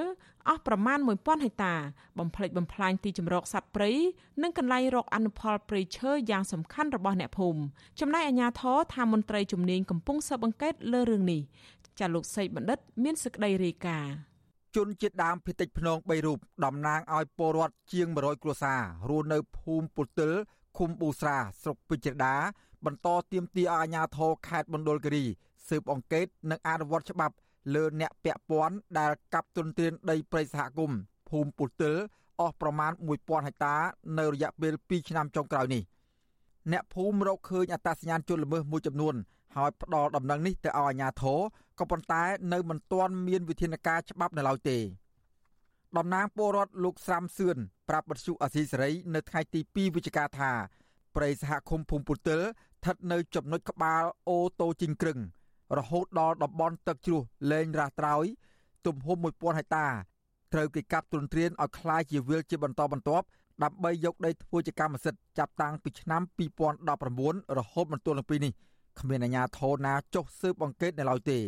[0.48, 1.74] អស់ប្រមាណ1000ហិកតា
[2.18, 3.90] បំផ្លិចបំផ្លាញទីជម្រកសត្វព្រៃ
[4.42, 7.60] និងកន្លែងរកអនុផលព្រៃឈើយ៉ាងសំខាន់របស់អ្នកភូមិ
[8.00, 11.40] ចំណែកអាជ្ញាធរថាមន្ត្រីជំនាញកំពុងស៊ើបអង្កេតលើរឿងនេះ
[11.98, 14.14] ចាលោកសីបណ្ឌិត មានសេចក្តីរាយការណ៍
[14.76, 20.32] ជនជាតិដើមភេតិចភ្នង3រូបតំណាងឲ្យពលរដ្ឋជាង100គ្រួសាររស់នៅភូមិពុទិល
[20.78, 22.34] ឃុំប៊ូស្រាស្រុកពេជ្រដា
[22.84, 25.24] បន្តទៀមទីឲ្យអាជ្ញាធរខេត្តមណ្ឌលគិរី
[25.68, 27.34] ស៊ើបអង្កេតនិងអនុវត្តច្បាប់
[27.74, 31.94] លើអ្នកពាក់ព័ន្ធដែលកាប់ទុនទ្រានដីព្រៃសហគមន៍ភូមិពុទិល
[32.40, 33.76] អស់ប្រមាណ1000ហិកតា
[34.18, 35.82] នៅរយៈពេល2ឆ្នាំចុងក្រោយនេះ
[36.72, 39.14] អ្នកភូមិរកឃើញអត្តសញ្ញាណជនល្មើសមួយចំនួន
[39.56, 41.40] ហើយផ្ដល់ដំណឹងនេះទៅឲ្យអាជ្ញាធរ
[41.78, 44.78] ក៏ប៉ុន្តែនៅមិនទាន់មានវិធានការច្បាប់នៅឡើយទេ
[45.97, 47.57] តំណាងពលរដ្ឋលោកស្រាំសឿន
[47.89, 50.51] ប្រាប់បទសុអាស៊ីសេរីនៅថ្ងៃទី2វិច្ឆិកាថា
[51.15, 55.19] ព្រៃសហគមន៍ភូមិពុទិលស្ថិតនៅចំណុចក្បាលអូតូជីងក្រឹង
[55.77, 57.21] រហូតដល់តំបន់ទឹកជ្រោះ
[57.51, 58.25] លែងរ៉ាស់ត្រោយ
[58.85, 59.87] ទំហំ1000ហិកតា
[60.53, 63.25] ត្រូវគេកាប់ទ្រន្ទ្រានឲ្យคล้ายជាវិលជាបន្តបន្ទាប់
[63.63, 66.21] ដើម្បីយកដីធ្វើជាកម្មសិទ្ធិចាប់តាំងពីឆ្នាំ
[66.89, 68.53] 2019រហូតមកទល់នឹងពេលនេះ
[68.99, 71.39] គ្មានអាជ្ញាធរណាចុះស៊ើបអង្កេតនៅឡើយទេ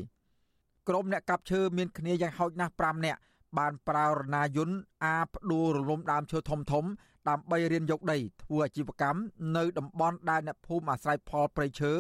[0.88, 3.20] ក្រុមអ្នកកាប់ឈើមានគ្នាយ៉ាងហោចណាស់5នាក់
[3.59, 6.85] បានប្រើរណាយន្តអាផ្ដួលរលំដើមឈើធំធំ
[7.29, 9.21] ដើម្បីរៀនយកដីធ្វើអាជីវកម្ម
[9.57, 11.93] នៅតំបន់ដែលអ្នកភូមិអាស្រ័យផលព្រៃឈើ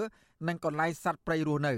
[0.48, 1.74] និងកន្លែងសត្វព្រៃរស់នៅ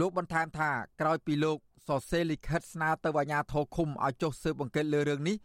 [0.00, 5.36] លោកបន្ថែមថាក្រោយពីលោកសរសេរលិខិតស្នើទៅអាជ្ញាធរឃុំឲ្យចុះស៊ើបអង្កេតលើរឿងនេះ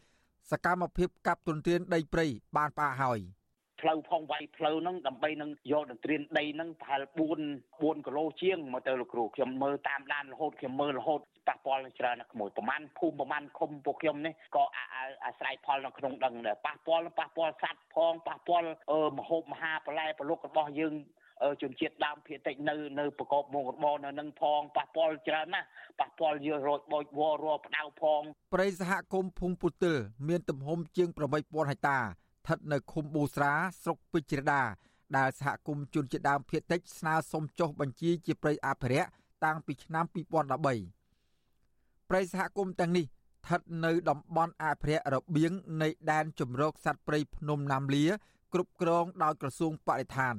[0.51, 2.25] សកម្មភាពកាប់ទន្ទ្រានដីព្រៃ
[2.57, 3.19] បានផ្អាកហើយ
[3.81, 7.15] ផ្លូវផងវាយផ្លូវហ្នឹងដើម្បីនឹងយកទន្ទ្រានដីហ្នឹងប្រហែល4
[7.61, 14.63] 4គីឡូជាងមកទៅលោកគ្រូខ្ញុំមើលតាមដានរហូតខ្ញុំមើលរហូត ប៉ះពាល់ច្រើនណាស់ក្មួយប្រហែលភូមិប្រហែលឃុំពួកខ្ញុំនេះក៏
[15.25, 18.67] អាស្រ័យផលនៅក្នុងដឹងដែរប៉ះពាល់ប៉ះពាល់សัตว์ផងប៉ះពាល់
[19.17, 20.93] មហូបមហាបន្លែប្រលុករបស់យើង
[21.61, 25.67] ជនជាតិដើមភាគតិចនៅនៅប្រកបមុខរបរនៅនឹងផងប៉ះពាល់ច្រើនណាស់
[25.99, 28.21] ប៉ះពាល់យើរោចបោចវររផ្ដៅផង
[28.53, 29.95] ព្រៃសហគមន៍ភូមិពុទិល
[30.27, 33.53] មានទំហំជាង8000ហិកតាស្ថិតនៅឃុំប៊ូស្រា
[33.83, 34.61] ស្រុកពេជ្រដា
[35.17, 39.09] ដែលសហគមន៍ជនជាតិដើមភាគតិចស្នើសុំចុះបញ្ជីជាព្រៃអភិរក្ស
[39.45, 41.04] តាំងពីឆ្នាំ2013
[42.09, 48.05] ព្រៃសហគមន៍ទាំងនេះស្ថិតនៅតំបន់អភិរក្សរបៀងនៃដែនជំរកសត្វព្រៃភ្នំណាមលា
[48.53, 50.35] គ្រប់គ្រងដោយក្រសួងបរិស្ថាន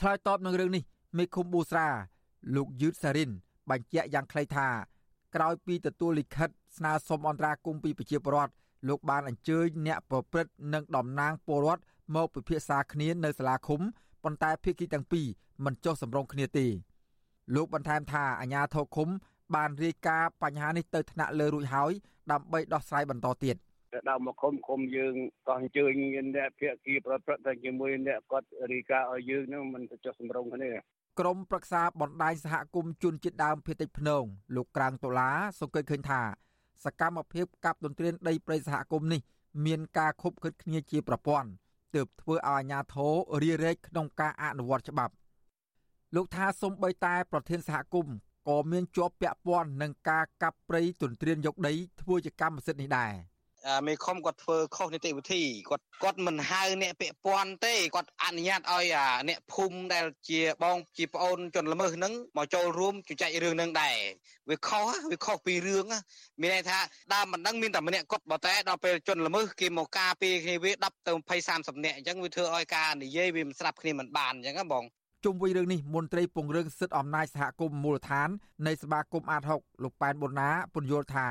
[0.00, 0.82] ឆ្លើយតបនឹងរឿងនេះ
[1.18, 1.88] មេឃុំប៊ូស្រា
[2.56, 3.30] លោកយឺតសារិន
[3.70, 4.68] បញ្ជាក់យ៉ាងខ្លីថា
[5.34, 8.52] ក្រោយពីទទួលលិខិតស្នើសុំអន្តរាគមន៍ពីប្រជាពលរដ្ឋ
[8.88, 11.82] លោកបានអញ្ជើញអ្នកប្រព្រឹត្តនិងតំណាងពលរដ្ឋ
[12.14, 13.80] មកពិភាក្សាគ្នានៅសាលាឃុំ
[14.24, 15.26] ប៉ុន្តែភាគីទាំងពីរ
[15.64, 16.66] មិនចុះសម្រុងគ្នាទេ
[17.54, 19.08] លោកបន្ថែមថាអាជ្ញាធរឃុំ
[19.54, 21.92] បានរាយការណ៍បញ្ហានេះទៅថ្នាក់លើរួចហើយ
[22.32, 23.56] ដើម្បីដោះស្រាយបន្តទៀត
[24.08, 25.14] ដល់មកឃុំឃុំយើង
[25.48, 25.92] ក៏អញ្ជើញ
[26.36, 30.70] អ្នកភាគីប្រព្រឹត្តតែជាមួយអ្នកគាត់រាយការណ៍ឲ្យយើងនឹងមិនទៅចុះសម្រុងគ្នា
[31.20, 34.24] ក្រមប្រឹក្សាបណ្ដាញសហគមន៍ជនជាតិដើមភាគតិចភ្នង
[34.56, 36.22] លោកក្រាំងដុល្លារសង្កេតឃើញថា
[36.84, 39.20] សកម្មភាពកាប់ទន្ទ្រានដីព្រៃសហគមន៍នេះ
[39.66, 41.48] មានការខុបខិតគ្នាជាប្រព័ន្ធ
[41.94, 45.14] ទើបធ្វើឲ្យអាជ្ញាធររារែកក្នុងការអនុវត្តច្បាប់
[46.14, 48.14] លោកថាសំបីតែប្រធានសហគមន៍
[48.48, 53.12] ក៏មានជាប់ពាក់ព័ន្ធនឹងការកាប់ព្រៃទន្ទ្រានយកដីធ្វើជាកម្មសិទ្ធិនេះដែរ។
[53.86, 58.84] មេខុំគាត់ធ្វើខុសនីតិវិធីគាត់គាត់មិនហៅអ្នកពាក់ព័ន្ធទេគាត់អនុញ្ញាតឲ្យ
[59.28, 63.96] អ្នកភូមិដែលជាបងជាប្អូនជនល្មើសហ្នឹងមកចូលរួមជជែករឿងហ្នឹងដែរ
[64.50, 65.86] វាខុសវាខុសពីរឿង
[66.40, 66.78] មានន័យថា
[67.14, 74.84] ដើមមិនដឹងមានតែម្នាក់គាត់បើតែដល់ពេលជនល្មើសគេមកការពារគ្នាវា10ទៅ20 30នាក់អញ្ចឹងវាធ្វើឲ្យការនិយាយវាមិនស្ដាប់គ្នាមិនបានអញ្ចឹងណាបង
[75.24, 78.28] ជុំវិញរឿងនេះមន្ត្រីពង្រឹងសិទ្ធិអំណាចសហគមន៍មូលដ្ឋាន
[78.66, 81.26] នៃសមាគមអាត6លោកប៉ែនប៊ុនណាពន្យល់ថា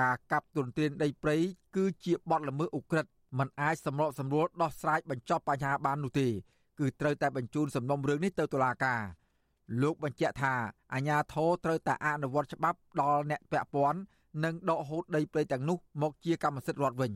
[0.00, 1.36] ការកាប់ទុនទានដីព្រៃ
[1.76, 6.28] គឺជាបទល្មើសឧក្រិដ្ឋมันអាចសម្របសម្រួលដោះស្រាយបញ្ចប់បញ្ហាបាននោះទេ
[6.78, 9.00] គឺត្រូវតែបញ្ជូនសំណុំរឿងនេះទៅតុលាការ
[9.82, 10.54] លោកបញ្ជាក់ថា
[10.94, 14.00] អាជ្ញាធរត្រូវតែអនុវត្តច្បាប់ដល់អ្នកពាក់ព័ន្ធ
[14.44, 17.12] និងដកហូតដីព្រៃទាំងនោះមកជាកម្មសិទ្ធិរដ្ឋវិញ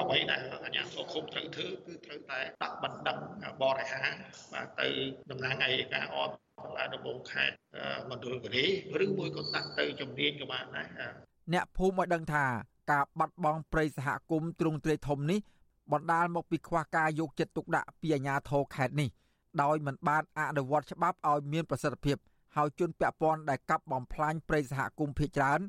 [0.00, 3.18] អ្វីដែលអាជ្ញាធរឃុំត្រូវធ្វើគឺត្រូវតែដាក់បណ្ដឹង
[3.62, 4.02] បរិហា
[4.52, 4.88] បាទទៅ
[5.30, 6.30] តំណាងអัยការអប
[6.64, 7.56] សាលាដំបងខេត្ត
[8.10, 8.64] មណ្ឌលគិរី
[9.04, 10.88] ឬមួយក៏ដាក់ទៅជំនាញក៏បានដែរ
[11.52, 12.44] អ្នកភូមិឲ្យដឹងថា
[12.92, 15.40] ការបាត់បង់ព្រៃសហគមន៍ទ្រង់ទ្រាយធំនេះ
[15.92, 19.08] បណ្ដាលមកពីខ្វះការយកចិត្តទុកដាក់ពីអាជ្ញាធរខេត្តនេះ
[19.62, 22.16] ដោយមិនបានអនុវត្តច្បាប់ឲ្យមានប្រសិទ្ធភាព
[22.56, 25.60] ហើយជនពាក់ព័ន្ធដែលកាប់បំផ្លាញព្រៃសហគមន៍ភៀកច្រើន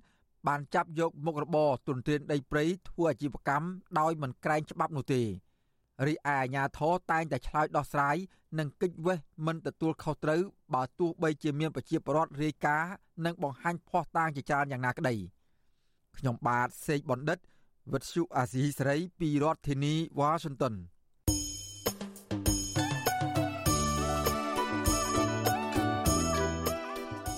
[0.47, 3.67] បានចាប់យកមុខរបរទុនទ្រានដីព្រៃធ្វើអាជីវកម្ម
[3.99, 5.21] ដោយមិនក្រែងច្បាប់នោះទេ
[6.08, 8.17] រីឯអាជ្ញាធរតែងតែឆ្លើយដោះស្រាយ
[8.60, 10.41] និងកិច្ចវេះមិនទទួលខុសត្រូវ
[10.73, 12.93] បើទោះបីជាមានប្រជាពលរដ្ឋរាយការណ៍
[13.25, 15.15] និងបង្ហាញភ័ស្តុតាងជាច្រើនយ៉ាងណាក្តី។
[16.17, 17.39] ខ្ញុំបាទសេកបណ្ឌិត
[17.93, 20.73] វិទ្យុអាស៊ីសេរីពីរដ្ឋធានីវ៉ាស៊ីនតោន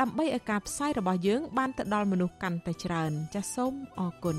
[0.00, 4.36] ដើម្បីឲ្យការផ្សាយរបស់យើង បានទៅដល់មនុស្សកាន់តែច្រើន ចាសសូមអរគុណ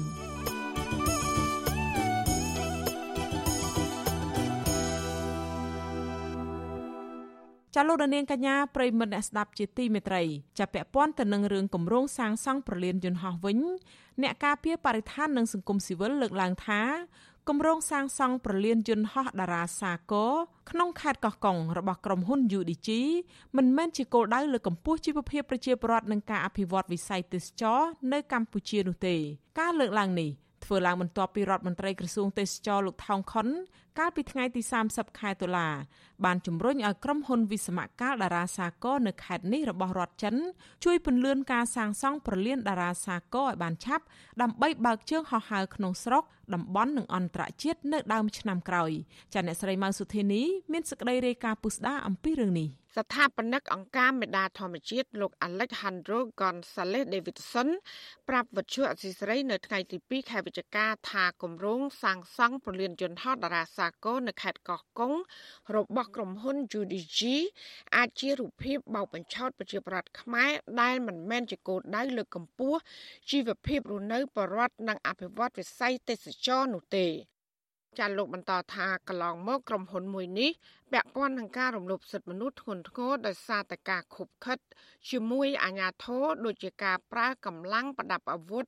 [7.76, 10.22] ចាលោកនាងកញ្ញាប្រិមិត្តអ្នកស្ដាប់ជាទីមេត្រី
[10.60, 13.60] ចាប់ពាក់ព័ន្ធទៅនឹងរឿងគម្រោងសាងសង់ប្រលានយន្តហោះវិញ
[14.22, 16.82] អ្នកការពារបរិស្ថាននិងសង្គមស៊ីវិលលើកឡើងថា
[17.50, 20.34] គម្រោងសាងសង់ប្រលានយន្តហោះតារាសាគរ
[20.70, 22.90] ក្នុងខេត្តកោះកុងរបស់ក្រុមហ៊ុន UDG
[23.58, 27.80] មិនមែនជាគោលដៅលើកកម្ពស់ជីវភាពប្រជាពលរដ្ឋនិងការអភិវឌ្ឍវិស័យទេសចរ
[28.14, 29.16] នៅកម្ពុជានោះទេ
[29.60, 30.30] ការលើកឡើងនេះ
[30.66, 33.48] ធ្វើឡើងបន្ទាប់ពីរដ្ឋមន្ត្រីក្រសួងទេសចរលោកថោងខុន
[34.00, 35.70] កាលពីថ្ងៃទី30ខែតុលា
[36.26, 40.36] បានជំរុញឲ្យក្រុមហ៊ុនវិស្មកាលតារាសាគរនៅខេត្តនេះរបស់រដ្ឋចិន
[40.86, 44.04] ជួយពន្លឿនការសាងសង់ប្រលានតារាសាគរឲ្យបានឆាប់
[44.42, 48.92] ដើម្បីបើកជើងហោះហើរក្នុងស្រុកតំបន់និងអន្តរជាតិនៅដើមឆ្នាំក្រោយ
[49.34, 57.70] ចាអ្នកស្រីម៉ៅសុធានីមានសេចក្តីរាយការណ៍ពុស្ដាអំពីរឿងនេះស្ថាបនិកអង្គការមេដាធម្មជាតិលោក Alejandro Gonzalez Davidson
[58.30, 65.14] ប្រាប់វិទ្យុអសីសេរីនៅថ្ងៃទី2ខែវិច្ឆិកាថាគម្រោងសាងសង់ប្រលានយន្តហោះតារាសាគរនៅខេត្តកោះកុង
[65.76, 67.20] របស់ក្រុមហ៊ុន UDG
[67.96, 72.80] អាចជារូបភាពបោកបញ្ឆោតប្រជាប្រដ្ឋខ្មែរដែលមិនមែនជាគោលដៅលើកកម្ពស់
[73.32, 77.08] ជីវភាពរស់នៅបរដ្ឋនិងអភិវឌ្ឍវិស័យទេសចរនោះទេ
[78.00, 80.52] ចាលោកបន្តថាកន្លងមកក្រុមហ៊ុនមួយនេះ
[80.92, 84.58] ពាក់ព័ន្ធនឹងការរំលោភសិទ្ធិមនុស្សធ្ងន់ធ្ងរដោយសារតែការខុបខិត
[85.10, 88.66] ជាមួយអាជ្ញាធរដូចជាការប្រើកម្លាំងប្រដាប់អាវុធ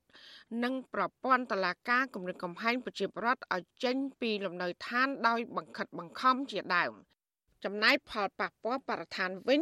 [0.63, 6.93] និងប្រព័ន្ធតឡាការគម្រិតកំហែងប្រជាពលរដ្ឋឲ្យចេញពីលំនៅឋានដោយបង្ខិតបង្ខំជាដើម
[7.63, 9.61] ចំណែកផលប៉ះពាល់បរិស្ថានវិញ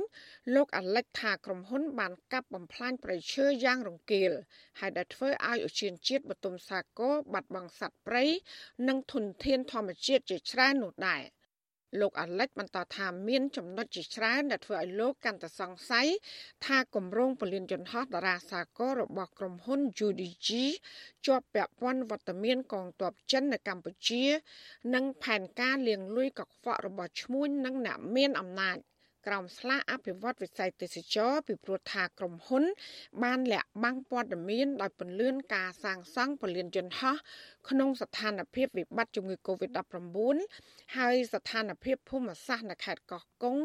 [0.56, 4.32] លោកអាលិចថាក្រុមហ៊ុនបានកាប់បំផ្លាញព្រៃឈើយ៉ាងរង្គាល
[4.80, 8.24] ហើយដែលធ្វើឲ្យឧទ្យានជាតិបទុមសាគរបាត់បង់សត្វព្រៃ
[8.88, 11.22] និងធនធានធម្មជាតិជាច្រើននោះដែរ
[12.00, 16.08] លោកអាលិចបន្តថាមានចំណុចជាច្រើនដែលធ្វើឲ្យលោកកាន់តែសង្ស័យ
[16.66, 20.50] ថាគម្រោងពលានយន្តហោះតារាសាគររបស់ក្រុមហ៊ុន UDG
[21.26, 24.24] ជាប់ពាក់ព័ន្ធវត្តមានកងទ័ពចិននៅកម្ពុជា
[24.94, 28.78] និងផែនការលាងលុយកខ្វក់របស់ឈ្មួញនិងអ្នកមានអំណាច
[29.27, 32.65] ក្រោមស្លាកអភិវឌ្ឍវិស័យទេសចរពីព្រោះថាក្រុមហ៊ុន
[33.23, 37.17] បានលាក់បាំងព័ត៌មានដោយពន្លឿនការសាងសង់ពលានយន្តហោះ
[37.69, 40.37] ក្នុងស្ថានភាពវិបត្តិជំងឺ Covid-19
[40.97, 43.57] ហើយស្ថានភាពភូមិសាស្ត្រនៅខេត្តកោះកុង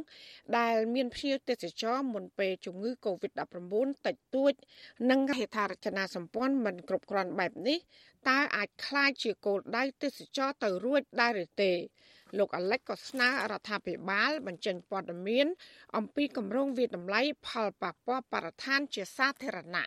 [0.57, 3.73] ដែលមានភ្ញៀវទេសចរមុនពេលជំងឺ Covid-19
[4.05, 4.53] តិចតួច
[5.09, 7.79] និងហេដ្ឋារចនាសម្ព័ន្ធមិនគ្រប់គ្រាន់បែបនេះ
[8.29, 11.73] តើអាចคล้ายជាគោលដៅទេសចរទៅរួចដែរឬទេ
[12.38, 15.46] លោកអាលិចក៏ស្នើរដ្ឋាភិបាលបញ្ចេញព័ត៌មាន
[15.96, 19.86] អំពីគម្រោងវិតម្លៃផលប៉ះពាល់បរិស្ថានជាសាធារណៈ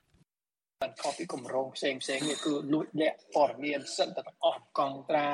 [0.83, 5.29] បន្ទាប់ពីគម្រោងផ្សេងផ្សេងនេះគឺលួចលាក់ព័ត៌មានសិនទាំងអស់កងត្រា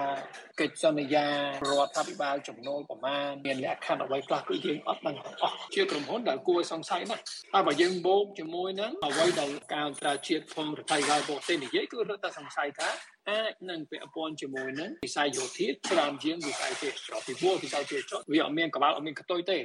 [0.59, 1.27] កិច្ចសន្យា
[1.69, 12.89] រដ្ឋាភិបាលចំណូលប្រមាណមានលក្ខខណ្ឌអ្វីខ្លះគឺយើងអត់ដឹងទាំងអស់ជាក្រុមហ៊ុនដែលគួរសង្ស័យណាស់ហើយបើយើងបូកជាមួយនឹងអ្វីដែលការអន្តរជាតិផងរដ្ឋាភិបាលបរទេសនិយាយគឺរត់តែសង្ស័យថា
[13.29, 19.59] អាចនឹងពាក់ព័ន្ធជាមួយនឹងវិស័យយោធាច្រើនជាងវិស័យទេសចរពីព្រោះវិស័យទេសចរវាអត់មានក្បាលអត់មានខ្ទុយទេ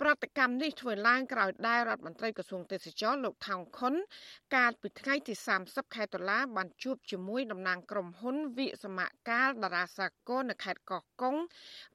[0.00, 3.94] ប្រតិកម្មនេះធ្វើឡើងក្រោយដែលរដ្ឋមន្ត្រីក្រសួងទេសចរលោកថោងខុន
[4.54, 11.36] កាលពីថ្ងៃទី30ខែតុលាបានជួបជាមួយតំណាងក្រុមហ៊ុនវិសមកាលតារាសាគរនៅខេត្តកោះកុង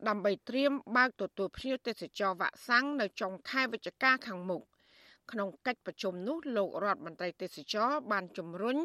[0.07, 4.63] ដើម្បីត្រៀមបើកទទួលភ្ញៀវទេសចរវាក់សាំងនៅចុងខែវិច្ឆិកាខាងមុខ
[5.31, 8.77] ក្នុងកិច្ចប្រជុំនោះលោករដ្ឋមន្ត្រីទេសចរបានជំរុញ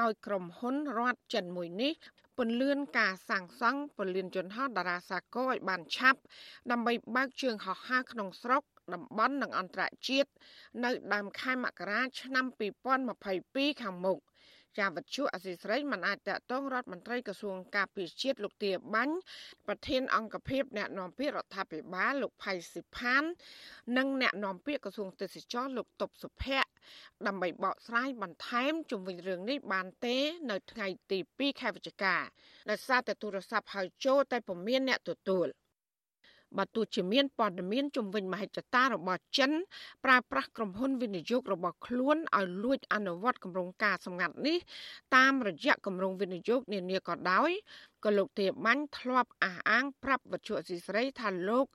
[0.00, 1.92] ឲ្យក្រុមហ៊ុនរដ្ឋចិនមួយនេះ
[2.38, 6.20] ពន្លឿនការសាងសង់ពលានយន្តហោះតារាសាគរឲ្យបានឆាប់
[6.70, 8.62] ដើម្បីបើកជើងហោះហើរក្នុងស្រុក
[8.94, 10.30] តំបន់និងអន្តរជាតិ
[10.84, 12.46] នៅដើមខែមករាឆ្នាំ
[13.12, 14.18] 2022ខាងមុខ
[14.78, 19.16] ជាវត្ថុអសីស្រីមិនអាចតតងរដ្ឋមន្ត្រីក្រសួងការពារជាតិលោកទាបាញ់
[19.66, 23.22] ប្រធានអង្គភិបអ្នកនាំពាក្យរដ្ឋាភិបាលលោកផៃស៊ីផាន
[23.96, 26.69] និងអ្នកនាំពាក្យក្រសួងទេសចរលោកតុបសុភ័ក្រ
[27.26, 30.16] ដើម្បីបកស្រាយបន្ថែមជុំវិញរឿងនេះបានទេ
[30.50, 32.16] នៅថ្ងៃទី2ខែវិច្ឆិកា
[32.70, 35.46] ដោយសារតែទូរស័ព្ទហៅចូលតែពុំមានអ្នកទទួល
[36.58, 39.50] បើទោះជាមានព័ត៌មានជំវិញមហិច្ឆតារបស់ចិន
[40.04, 44.58] ប្រើប្រាស់ក្រុមហ៊ុនវិនិយោគរបស់ខ្លួនឲ្យលួចអនុវត្តគម្រោងការសម្ងាត់នេះ
[45.16, 47.50] តាមរយៈគម្រោងវិនិយោគនានាក៏ដោយ
[48.04, 51.66] ក៏លោកទេបាញ់ធ្លាប់អះអាងប្រាប់វិទ្យុអសីស្រីថាលោក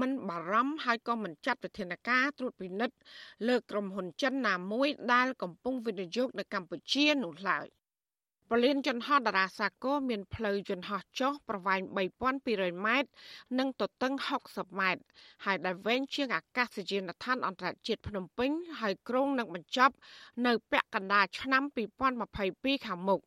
[0.00, 2.96] មិនបារម្ភហើយក៏មិនចាត់វិធានការត្រួតពិនិត្យ
[3.48, 7.66] លើក្រុមហ៊ុនចិនណាមួយដែលកំពុងវិនិយោគនៅកម្ពុជានោះឡើយ
[8.50, 11.80] ពលានយន្តហោះតារាសាគរមានផ្លូវយន្តហោះចុះប្រវែង
[12.32, 13.10] 3200ម៉ែត្រ
[13.58, 14.12] និងទទឹង
[14.46, 15.02] 60ម៉ែត្រ
[15.44, 19.94] ហើយដែលវែងជាងអាកាសយានដ្ឋានអន្តរជាតិភ្នំពេញហើយក្រុងនឹងបញ្ចប់
[20.46, 21.62] នៅពាក់កណ្ដាលឆ្នាំ
[22.24, 23.20] 2022ខាងមុខ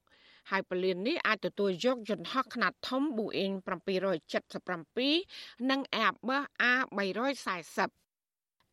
[0.52, 3.56] ហើយពលាននេះអាចទទួលយកយន្តហោះខ្នាតធំ Boeing
[4.62, 7.80] 777និង Airbus A340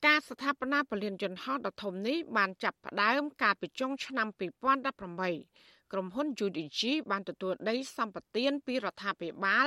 [0.06, 6.80] ការស្ថាបនាពលានយន្តហោះដ៏ធំនេះបានចាប់ផ្ដើមកាលពីចុងឆ្នាំ2018 ក្រុមហ៊ុន UDG
[7.10, 9.66] បានទទួលដីសម្បត្តិពីរដ្ឋាភិបាល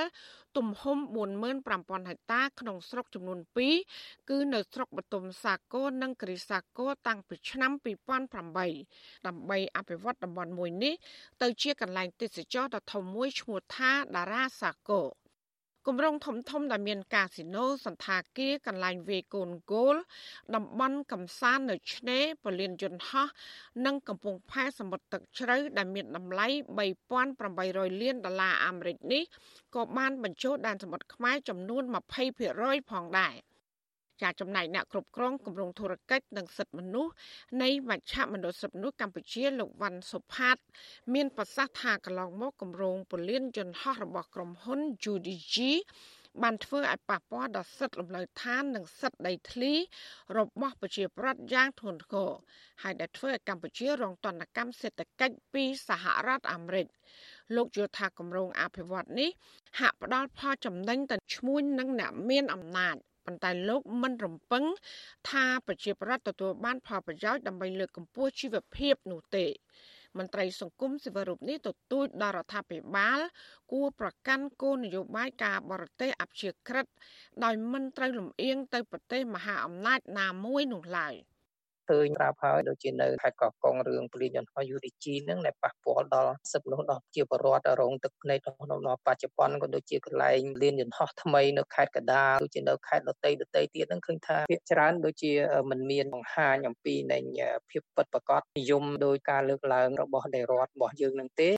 [0.58, 0.98] ទំហំ
[1.54, 3.40] 45000ហិកតាក្នុងស្រុកចំនួន
[3.84, 10.94] 2គឺនៅស្រុកបទុមសាគរនិងគ្រីសាគរតាំងពីឆ្នាំ2008ដើម្បីអភិវឌ្ឍតំបន់មួយនេះ
[11.42, 15.27] ទៅជាកន្លែងទេសចរដ៏ធំមួយឈ្មោះថាតារាសាគរ
[15.90, 19.96] គម្រោងធំធំដែលមានកាស៊ីណូសន្តាគារកន្លែងវាយកូនហ្គោល
[20.56, 23.28] តំបន់កំសាន្តនៅឆ្នេរពលានយន្តហោះ
[23.86, 26.48] និងកំពង់ផែសមុទ្រទឹកជ្រៅដែលមានតម្លៃ
[27.24, 29.24] 3800លានដុល្លារអាមេរិកនេះ
[29.76, 31.84] ក៏បានបញ្ចូលដែនសមុទ្រខ្មែរចំនួន
[32.38, 33.36] 20%ផងដែរ
[34.22, 37.12] ចាចំណែកអ្នកគ្រប់គ្រងគម្រោងធុរកិច្ចនិងសិទ្ធិមនុស្ស
[37.64, 40.58] នៃមជ្ឈមណ្ឌលសិទ្ធិមនុស្សកម្ពុជាលោកវ៉ាន់សុផាត
[41.14, 44.80] មានប្រសាសន៍ថាកន្លងមកគម្រោងពលានយន្តហោះរបស់ក្រុមហ៊ុន
[45.12, 45.56] UDG
[46.44, 49.74] បានធ្វើឲ្យប៉ះពាល់ដល់សិទ្ធិលំនៅឋាននិងសិទ្ធិដីធ្លី
[50.38, 52.32] របស់ប្រជាពលរដ្ឋយ៉ាងធ្ងន់ធ្ងរ
[52.84, 56.88] ហើយដែលធ្វើឲ្យកម្ពុជារងទណ្ឌកម្មសេដ្ឋកិច្ចពីសហរដ្ឋអាមេរិក
[57.56, 59.30] លោកយល់ថាគម្រោងអភិវឌ្ឍនេះ
[59.80, 62.96] ហាក់ផ្ដល់ផលចំណេញទៅឈ្មួញនិងអ្នកមានអំណាច
[63.28, 64.64] ប៉ុន្តែលោកមិនរំពឹង
[65.30, 69.46] ថាប្រជាប្រដ្ឋទទួលបានផលប្រយោជន៍ដើម្បីលើកកម្ពស់ជីវភាពនោះទេ
[70.18, 73.20] មន្ត្រីសង្គមស៊ីវិលរូបនេះទទូចដល់រដ្ឋាភិបាល
[73.72, 76.86] គួរប្រកាន់គោលនយោបាយការបរទេសអព្យាក្រឹត
[77.44, 81.16] ដោយមិនត្រូវលំអៀងទៅប្រទេសមហាអំណាចណាមួយនោះឡើយ។
[81.90, 95.32] ឃើញប្រាប់ហើយដូចជានៅខេត្តកោះកុងរឿងពលានយន្តហោះ UDG ហ្នឹងដែលប៉ះពាល់ដល់សិទ្ធិមនុស្សដល់ជាបរដ្ឋរងទឹកភ្នែកក្នុងបច្ចុប្បន្នក៏ដូចជាកន្លែងលានយន្តហោះថ្មីនៅខេត្តកដាលដូចជានៅខេត្តដតីដតីទៀតហ្នឹងឃើញថាភាគច្រើនដូចជា
[95.70, 97.20] មិនមានបង្ហាញអំពីនៃ
[97.70, 101.50] ភាពពិតប្រាកដនិយមដោយការលើកឡើងរបស់នៃរដ្ឋរបស់យើងនឹងទេ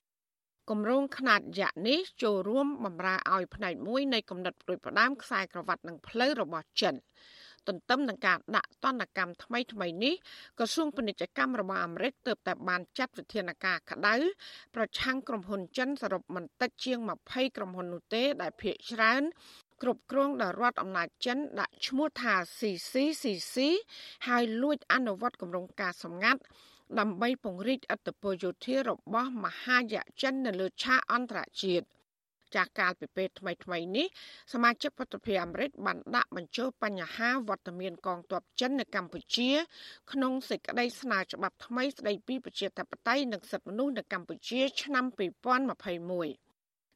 [0.69, 6.95] គម្រោងខ្នាតយក្សនេះចូលរួមបម្រើឲ្យផ្នែកមួយនៃគំនិតប្រួយផ្ដាមខ្សែក្រវ៉ាត់និងផ្លូវរបស់ចិន
[7.67, 10.15] ទន្ទឹមនឹងការដាក់ទណ្ឌកម្មថ្មីថ្មីនេះ
[10.59, 14.15] ក្រសួងពាណិជ្ជកម្មរបស់អាមេរិកទើបតែបានចាត់វិធានការក្តៅ
[14.75, 16.97] ប្រឆាំងក្រុមហ៊ុនចិនសរុបមិនតិចជាង
[17.27, 19.23] 20ក្រុមហ៊ុននោះទេដែលភាគច្រើន
[19.81, 23.55] គ្រប់គ្រងដោយរដ្ឋអំណាចចិនដាក់ឈ្មោះថា CCCC
[24.27, 26.41] ហើយលួចអនុវត្តគម្រោងការសម្ងាត់
[26.99, 31.85] ដើម្បីពង្រីកអធិបតេយ្យយោធារបស់មហាយៈចិននៅលើឆាកអន្តរជាតិ។
[32.55, 34.07] ចាស់កាលពីពេលថ្មីថ្មីនេះ
[34.53, 39.49] សមាជិកប្រតិភិអាមេរិកបានដាក់បញ្ចូលបញ្ហាវត្តមានកងទ័ពចិននៅកម្ពុជា
[40.11, 46.49] ក្នុងសេចក្តីស្នើច្បាប់ថ្មីស្តីពីប្រជាធិបតេយ្យនិងសិទ្ធិមនុស្សនៅកម្ពុជា ឆ្នាំ2021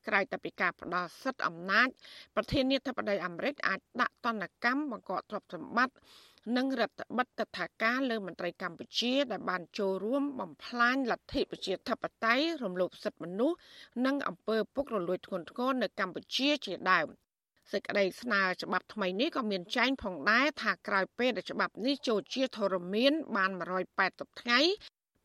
[0.08, 1.88] ក្រៅតែពីការផ្ដល់សិទ្ធិអំណាច
[2.36, 5.96] ប្រធានាធិបតីអាមេរិកអាចដាក់ទណ្ឌកម្មបង្កកទ្រព្យសម្បត្តិ
[6.58, 13.58] និងរដ្ឋបិទតថាការលើមន្ត្រីកម្ពុជា ដែលបានចូលរួមបំផ្លាញលទ្ធិប្រជាធិបតេយ្យរំលោភសិទ្ធិមនុស្ស
[14.06, 17.08] និងអំពើពុករលួយធ្ងន់ធ្ងរនៅកម្ពុជាជាដើម
[17.72, 23.52] សេចក្តីស្នើច្បាប់ថ្មីនេះក៏មានចែងផងដែរថាក្រោយពេលដែលច្បាប់នេះចូលជាធរមានបាន
[23.96, 24.60] 180ថ្ងៃ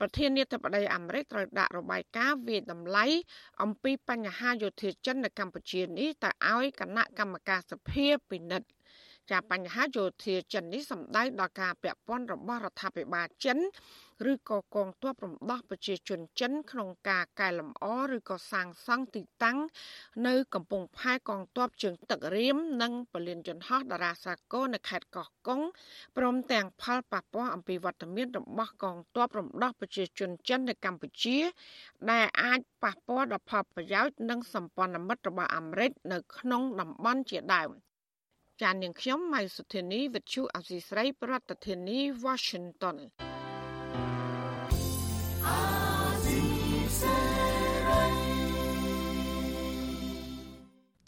[0.00, 3.06] ប្រធានាធិបតីអាមេរិកត្រូវដាក់របាយការណ៍វាតម្លៃ
[3.62, 8.68] អំពីបញ្ហាយោធាចិននៅកម្ពុជានេះទៅឲ្យគណៈកម្មការសភាពិនិត្យ
[9.30, 13.58] ចាបញ្ហាយោធាចិននេះសំដៅដល់ការពាក់ព័ន្ធរបស់រដ្ឋាភិបាលចិន
[14.30, 19.58] ឬក៏កងទ័ពរំដោះប្រជាជនចិន ក្នុងការកែលម្អឬក៏សាងសង់ទីតាំង
[20.26, 25.60] នៅកំពង់ផែកងទ័ពជើងទឹករៀមនិងពលានយន្តហោះតារាសាគរនៅខេត្តកោះកុង
[26.16, 31.38] ព្រមទាំងផលប៉ះពាល់អំពីវត្តមានរបស់កងទ័ពរំដោះប្រជាជនចិននៅកម្ពុជា
[32.10, 37.70] ដែលអាចប៉ះពាល់ដល់ផលប្រយោជន៍និងសម្ព័ន្ធមិត្តរបស់អាមេរិកនៅក្នុងតំបន់ជាដើម។
[38.62, 42.96] ចាននាងខ្ញុំម៉ៃសុធានីវិទ្យុអសីស្រី ប្រធានាធិបតី Washington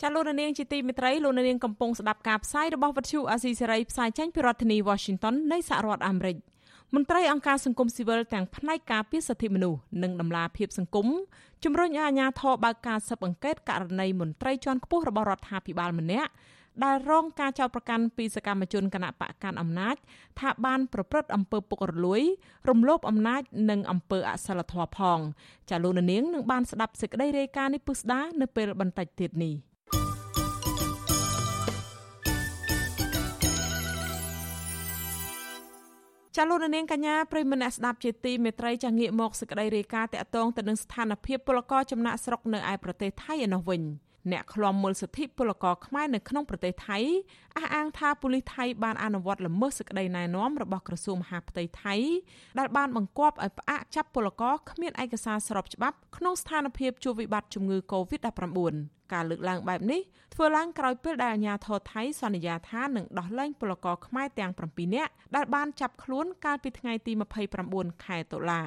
[0.01, 6.36] ចាលោកនាងជាទីមេត្រីលោកនាងកំពុងស្ដាប់ការផ្សាយរបស់វិទ្យុអាស៊ីសេរីផ្សាយចេញពីរដ្ឋធានី Washington នៃសហរដ្ឋអាមេរិក
[6.94, 11.07] មន្ត្រីអង្គការសង្គមស៊ីវិលទាំងផ្នែកការពារសិទ្ធិមនុស្សនិងដំឡាភិបសង្គម
[11.64, 16.30] ជំរុញឲ្យអាជ្ញាធរបើកការស៊ើបអង្កេតករណីមន្ត្រីជាន់ខ្ពស់របស់រដ្ឋាភិបាលម្នាក់
[16.85, 19.97] ដែលរងការចោទប្រកាន់ពីសកម្មជនគណៈបកកាន់អំណាច
[20.41, 22.22] ថាបានប្រព្រឹត្តអំពើពុករលួយ
[22.68, 25.18] រំលោភអំណាច និងអំពើអសិលធម៌ផង
[25.70, 29.55] ចាលោកនាងនឹងបានស្ដាប់សេចក្តីរាយការណ៍នេះពុស្ដានៅពេលបន្តិចទៀតនេះ
[36.37, 43.83] ចាលោកនាងកញ្ញាប្រិមនៈស្ដាប់ជាទីមេត្រីចាងាកមកសេចក្តីរាយការណ៍តកតងទៅនឹងស្ថានភាពពលករចំណាក់ស្រុកនៅឯប្រទេសថៃឯនោះវិញ។
[44.32, 46.98] អ្នកឃ្លាំមើលសិទ្ធិពលករខ្មែរនៅក្នុងប្រទេសថៃ
[47.56, 51.94] អះអាងថាប៉ូលីសថៃបានអនុវត្តល្មើសសេចក្តីណែនាំរបស់ក្រសួងមហាផ្ទៃថៃ
[52.58, 58.74] ដែលបានបង្គាប់ឲ្យផ្អាកចាប់ពលករគ្មានឯកសារស្របច្បាប់ក្នុងស្ថានភាពជួបវិបត្តិជំងឺ Covid-19
[59.12, 60.00] ការលើកឡើងបែបនេះ
[60.34, 67.12] ធ្វើឡើងក្រោយពេលដែលអាជ្ញាធរថៃសន្យាថានឹងដោះលែងពលករខ្មែរទាំង7នាក់ដែលបានចាប់ខ្លួនកាលពីថ្ងៃទី
[67.58, 68.62] 29ខែតុលា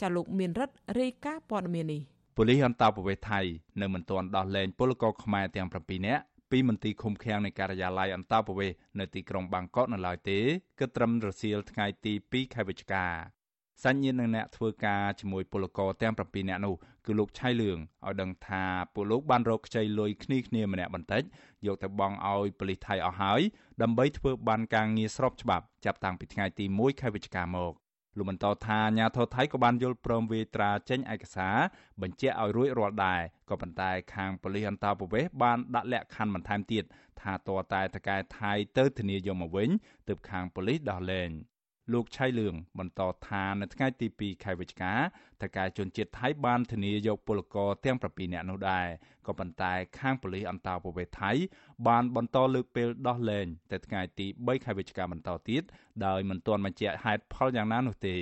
[0.00, 2.02] ចាលោកមានរិទ្ធរាយការណ៍ព័ត៌មាននេះ
[2.40, 3.40] ប៉ូលីសអន្តរប្រវេសន៍ថៃ
[3.80, 10.38] នៅមិនទាន់ដោះលែងពលករខ្មែរទាំង7នាក់ពីមន្ទីរឃុំឃាំងនៃការិយាល័យអន្តរប្រវេសន៍នៅទីក្រុងបាងកកនៅឡើយទេ
[10.78, 13.04] គិតត្រឹមរសៀលថ្ងៃទី2ខែវិច្ឆិកា
[13.84, 16.74] សញ្ញានឹងអ្នកធ្វើការជាមួយពលករទាំង7នាក់នោះ
[17.06, 18.64] គឺលោកឆៃលឿងឲ្យដឹងថា
[18.94, 21.22] ពួកលោកបានរកខ្ចីលុយគ្នាគ្នាម្នាក់បន្តិច
[21.66, 23.40] យកទៅបង់ឲ្យប៉ូលីសថៃអស់ហើយ
[23.82, 27.74] ដើម្បីធ្វើបានការងារស្របច្បាប់ចាប់តាំងពីថ្ងៃទី1ខែវិច្ឆិកាមក
[28.18, 31.56] លោកបន្តថាអាញាធរថៃក៏បានយល់ព្រមវាត្រាចេញឯកសារ
[32.02, 36.84] បញ្ជាក់ឲ្យរួចរាល់ដែរក៏ប៉ុន្តែខាងប៉ូលីសអន្តរប្រវេសន៍បានដាក់លក្ខខណ្ឌបន្ថែមទៀត
[37.20, 39.68] ថាតរតែតកែថៃទៅធានាយកមកវិញ
[40.08, 41.30] ទើបខាងប៉ូលីសដោះលែង
[41.92, 44.94] លោកឆៃលឿងបន្តថានៅថ្ងៃទី2ខែវិច្ឆិកា
[45.42, 48.86] តកែជនជាតិថៃបានធានាយកពលករទាំង7នាក់នោះដែរ
[49.26, 51.30] ក៏ប៉ុន្តែខាងប៉ូលីសអន្តរប្រវេសន៍ថៃ
[51.88, 55.62] បានបន្តលើកពេលដោះលែងទៅថ្ងៃទី3ខែវិច្ឆិកាបន្តទៀត
[56.06, 58.16] ដោយមិនទាន់បញ្ជាក់ហេតុផលយ៉ាងណានោះទេ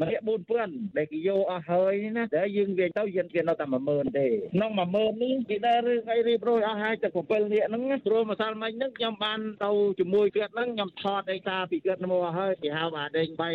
[0.00, 0.22] ម្នាក់
[0.58, 9.70] 4000ដែលគេយកអស់ហើយណាតែយើងវាទៅយើងគេនៅតែ10000ទេក្នុង10000នេះគេដែររឿងអីរៀបរយអស់ហើយតែ7នាក់ហ្នឹងព្រោះម្សិលមិញហ្នឹងខ្ញុំបានទៅ
[10.00, 13.50] ជាមួយគាត់ហ្នឹងខ្ញុំថតឯកាពីគាត់មកហើយគេហៅអាដេញបៃ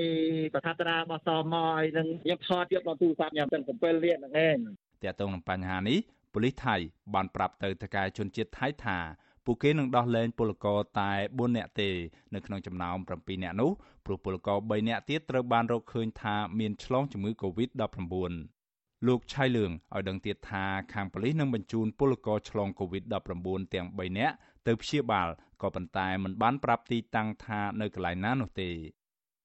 [0.54, 4.58] ប្រថាត្រារបស់សមអីហ្នឹងខ្ញុំថតទៀតដល់ទូរស័ព្ទខ្ញុំទាំង7នាក់ហ្នឹងឯង
[5.04, 6.00] តើតើនឹងបញ្ហានេះ
[6.34, 6.76] ប៉ូលីសថៃ
[7.16, 8.98] បានប្រាប់ទៅតកែជនជាតិថៃថា
[9.46, 11.90] ពួកគេនឹងដោះលែងពលករតែ4នាក់ទេ
[12.34, 13.72] នៅក្នុងចំណោម7នាក់នោះ
[14.06, 18.34] ព្រោះពលករ3នាក់ទៀតត្រូវបានរកឃើញថាមានឆ្លងជំងឺ Covid-19
[19.08, 23.14] លោកឆៃលឿងឲ្យដឹងទៀតថាខាងប៉ូលីសនឹងបញ្ជូនពលករឆ្លង Covid-19
[23.74, 24.36] ទាំង3នាក់
[24.68, 25.30] ទៅព្យាបាល
[25.62, 28.70] ក៏ប៉ុន្តែមិនបានប្រាប់ទីតាំងថានៅកន្លែងណានោះទេ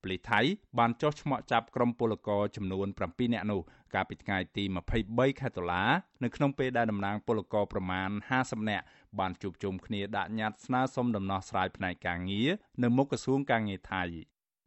[0.03, 0.41] ប៉ូលីសថៃ
[0.79, 3.61] បានចុះឈ្មោះចាប់ក្រុមពលករចំនួន7នាក់នោះ
[3.95, 4.65] កាលពីថ្ងៃទី
[5.03, 5.83] 23ខែតុលា
[6.23, 8.09] នៅក្នុងពេលដែលតំណាងពលករប្រមាណ
[8.41, 8.85] 50នាក់
[9.21, 12.49] បានជួបជុំគ្នាដាក់ញត្តិស្នើសុំដំណោះស្រាយផ្នែកការងារ
[12.83, 14.03] នៅមុខក្រសួងការងារថៃ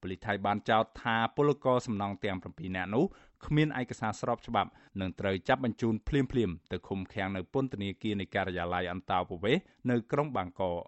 [0.02, 3.06] ប៉ូលីសថៃបានចោទថាពលករសំណង់ទាំង7នាក់នោះ
[3.46, 4.70] គ្មានឯកសារស្របច្បាប់
[5.00, 10.80] និងត្រូវចាប់បញ្ជូនភ្លាមៗទៅឃុំឃាំងនៅពន្ធនាគារនៃការិយាល័យអន្តោប្រវេសន៍នៅក្រុងបាងកក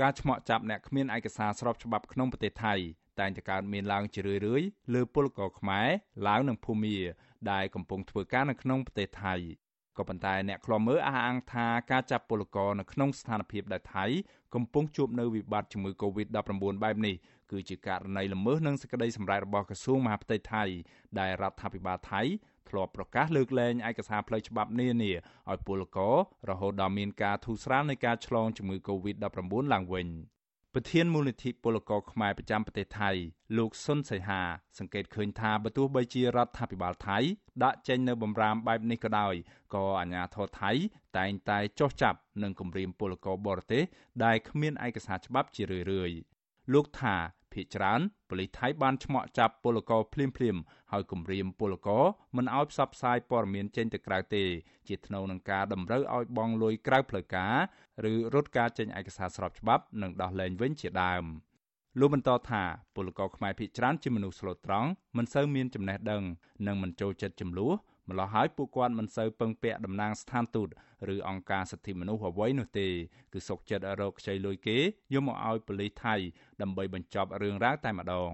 [0.00, 2.74] ការឆ្មក់ចាប់អ្នកគ្មានឯកសារស្របច្បាប់ក្នុងប្រទេសថៃ
[3.20, 5.88] តែងតែកើតមានឡើងជារឿយៗលើពលករខ្មែរ
[6.26, 6.96] ឡាវនិងភូមា
[7.52, 9.34] ដែលកំពុងធ្វើការនៅក្នុងប្រទេសថៃ
[9.98, 14.04] ក៏ប៉ុន្តែអ្នកខ្លាំមើលអះអាងថាការចាប់ពលករនៅក្នុងស្ថានភាពដែលថៃ
[14.54, 17.14] កំពុងជួបនៅវិបត្តិជំងឺ Covid-19 បែបនេះ
[17.50, 20.64] គឺជាករណីល្មើសនឹងសេចក្តីសម្រេចរបស់ក្រសួងមហាផ្ទៃថៃ
[21.18, 22.22] ដែលរដ្ឋាភិបាលថៃ
[22.68, 25.12] ធ្លាប់ប្រកាសលើកលែងឯកសារផ្លូវច្បាប់នានា
[25.50, 26.14] ឲ្យពលករ
[26.50, 30.08] រហូតដល់មានការធូរស្រាលនៃការឆ្លងជំងឺ Covid-19 ឡើងវិញ
[30.74, 33.10] ប្រធានមូលនិធិពលករខ្មែរប្រចាំប្រទេសថៃ
[33.58, 34.42] លោកសុនសីហា
[34.78, 37.18] សង្កេតឃើញថាបើទោះបីជារដ្ឋាភិបាលថៃ
[37.64, 39.34] ដាក់ចេញនៅបំរាមបែបនេះក៏ដោយ
[39.74, 40.70] ក៏អាជ្ញាធរថៃ
[41.18, 43.82] តែងតែចោះចាប់និងគំរាមពលករបរទេស
[44.24, 46.18] ដែលគ្មានឯកសារច្បាប់ជារឿយៗ
[46.72, 47.16] លោកថា
[47.52, 50.56] ភ ieck ច្រើនប៉ូលីសថៃបានឆ្មក់ចាប់ពលករភ្លាមភ្លាម
[50.92, 52.04] ហើយគំរាមពលករ
[52.36, 54.44] មិនឲ្យផ្សព្វផ្សាយព័ត៌មានចេញទៅក្រៅទេ
[54.88, 57.54] ជាថ្នូវនឹងការតម្រូវឲ្យបង់លុយក្រៅផ្លូវការ
[58.10, 61.24] ឬរត់ការចេញឯកសារស្របច្បាប់និងដោះលែងវិញជាដើម
[61.98, 62.62] លោកបន្តថា
[62.94, 66.22] ពលករខ្មែរភ ieck ច្រើនជាមនុស្សស្លូតត្រង់មិនសូវមានចំណេះដឹង
[66.66, 67.72] និងមិនចូលចិត្តចំនួន
[68.10, 70.68] ម្ល៉េះហើយពួកគាត់មិនសូវពឹងពាក់តំណាងស្ថានទូត
[71.14, 72.88] ឬអង្គការសិទ្ធិមនុស្សអ្វីនោះទេ
[73.32, 74.78] គឺសុកចិត្តរកខ្ចីលុយគេ
[75.12, 76.14] យកមកឲ្យប៉ូលីសថៃ
[76.62, 78.32] ដើម្បីបញ្ចប់រឿងរ៉ាវតែម្ដង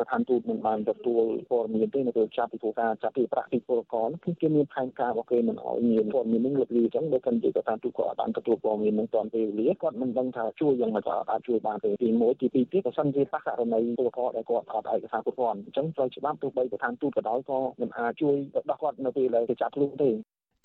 [0.00, 18.34] ស្ថានទូតមិនបានទទួលព័ត៌មានទេនៅពេលចាប់ពីធ្វើការចាប់ពីប្រាក់ពីពលករគឺគេមានផែនការរបស់គេមិនឲ្យមានព័ត៌មាននឹងលុបលាអញ្ចឹងបើមិនជាស្ថានទូតគាត់អត់បានទទួលព័ត៌មាននឹងតាន់ពេលវេលាគាត់មិនដឹងថាជួយយ៉ាងម៉េចក៏អាចជួយបានទេទី1ទី2ទៀតបើសិនជាប៉ះករណីពលករដែលគាត់អត់ឯកសារគ្រប់គ្រាន់អញ្ចឹងត្រូវច្បាប់ទោះបីស្ថានទូតក៏ដោយក៏មិនអាចជួយ
[18.70, 20.10] ដោះគាត់នៅពេលដែលគេចាប់ខ្លួនទេ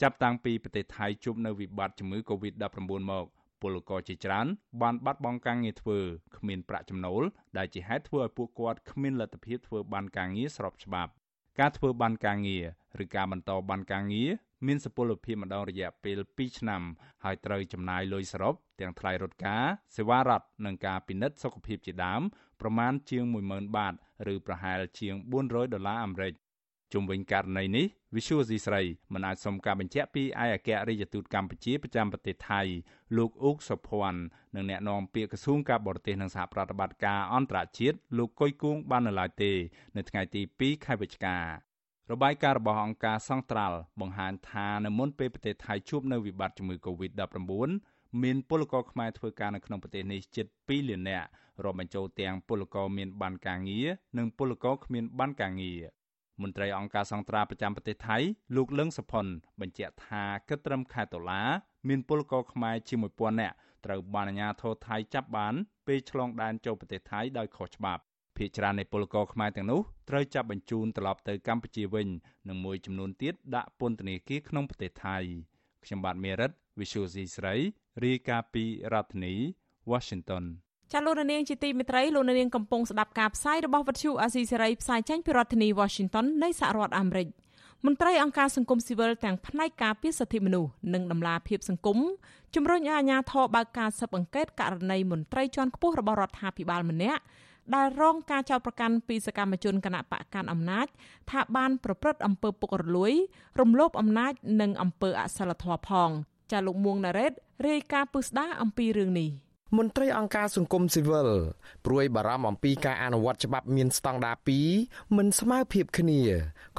[0.01, 2.79] ចាប់តាំងពីប្រទេសថៃជួបនៅវិបត្តិជំងឺ Covid-19
[3.11, 3.25] មក
[3.65, 4.47] ពលករជាច្រើន
[4.81, 5.99] បានបាត់បង់ការងារធ្វើ
[6.37, 7.23] គ្មានប្រាក់ចំណូល
[7.57, 11.11] ដែលជាហេតុធ្វើឲ្យពួកគាត់គ្មានលទ្ធភាពធ្វើបានការងារស្របច្បាប់
[11.59, 12.65] ការធ្វើបានការងារ
[13.03, 14.29] ឬការបន្តបានការងារ
[14.67, 16.81] មានសុពលភាពម្ដងរយៈពេល2ឆ្នាំ
[17.23, 19.63] ហើយត្រូវចំណាយលុយសរុបទាំងថ្លៃរត់ការ
[19.95, 22.21] សេវារដ្ឋនិងការពិនិត្យសុខភាពជាដើម
[22.61, 23.93] ប្រមាណជាង10000បាត
[24.33, 26.33] ឬប្រហែលជាង400ដុល្លារអាមេរិក
[26.93, 28.81] ជុំវិញករណីនេះ Visual C ស្រី
[29.13, 32.61] មិនអាចសុំការបញ្ជាក់ពីឯកអគ្គរដ្ឋទូតកម្ពុជាប្រចាំប្រទេសថៃ
[33.17, 34.21] លោកអ៊ុកសុភ័ណ្ឌ
[34.55, 39.51] និងអ្នកនាំពាក្យក្រសួងការបរទេសនិងសហប្រតិបត្តិការអន្តរជាតិលោកកុយគួងបាននៅឡើយទេ
[39.97, 41.45] នៅថ្ងៃទី2ខែវិច្ឆិការ
[42.23, 47.71] បាយការណ៍របស់អង្គការសង្ត្រាល់បង្ហាញថានៅមុនពេលប្រទេសថៃជួបនៅវិបត្តិជំងឺ Covid-19
[48.23, 51.27] មានពលករខ្មែរធ្វើការនៅក្នុងប្រទេសនេះជិត2លាននាក់
[51.63, 55.83] រាប់បញ្ចូលទាំងពលករមានបានការងារនិងពលករគ្មានបានការងារ
[56.41, 58.17] មន្ត្រីអង្គការសង្ត្រាប្រចាំប្រទេសថៃ
[58.55, 59.25] លោកលឹងសុផុន
[59.61, 61.41] បញ្ជាក់ថាគិតត្រឹមខែតុលា
[61.87, 63.55] មានពលករខ្មែរជាង1000នាក់
[63.85, 65.53] ត្រូវបានអាជ្ញាធរថៃចាប់បាន
[65.87, 68.01] ពេលឆ្លងដែនចូលប្រទេសថៃដោយខុសច្បាប់
[68.37, 72.07] ភាគច្រើននៃពលករខ្មែរទាំងនោះត្រូវចាប់បញ្ជូនត្រឡប់ទៅកម្ពុជាវិញ
[72.47, 75.17] និងមួយចំនួនទៀតដាក់ពន្ធនាគារក្នុងប្រទេសថៃ
[75.85, 77.55] ខ្ញុំបាទមេរិត Visual C ស្រី
[78.05, 78.63] រាយការណ៍ពី
[78.93, 79.33] រដ្ឋធានី
[79.91, 80.43] Washington
[80.91, 87.27] ចាលោកនាងជាទីមេត្រីលោកនាងកំពុងស្ដាប់ការផ្សាយរបស់វិទ្យុអាស៊ីសេរីផ្សាយចេញពីរដ្ឋធានី Washington នៃសហរដ្ឋអាមេរិក
[87.85, 91.97] មន្ត្រីអង្គការសង្គមស៊ីវិលទាំងផ្នែកការពារសិទ្ធិមនុស្សនិងដំឡាភិបសង្គម
[92.55, 97.21] ជំរុញឲ្យអាជ្ញាធរបើកការស៊ើបអង្កេតករណីមន្ត្រីជាន់ខ្ពស់របស់រដ្ឋាភិបាលម្នាក់
[97.75, 100.87] ដែលរងការចោទប្រកាន់ពីសកម្មជនគណៈបកកាន់អំណាច
[101.31, 103.13] ថាបានប្រព្រឹត្តអំពើពុករលួយ
[103.59, 106.09] រំលោភអំណាច និងអំពើអសិលធម៌ផង
[106.51, 107.31] ចាលោកមួងណារ៉េត
[107.67, 109.29] រាយការណ៍ពឹស្ដារអំពីរឿងនេះ
[109.77, 111.29] មន្ត្រីអង្គការសង្គមស៊ីវិល
[111.85, 114.35] ព្រួយបារម្ភអំពីការអនុវត្តច្បាប់មានស្តង់ដារ
[114.75, 116.21] 2មិនស្មើភាពគ្នា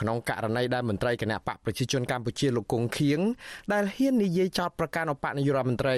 [0.01, 3.20] ក្នុងករណីដែលមន្ត្រីគណៈបកប្រជាជនកម្ពុជាលោកគង់ខៀង
[3.72, 5.97] ដែលហ៊ាននិយាយចោទប្រកាន់អបនាយករដ្ឋមន្ត្រី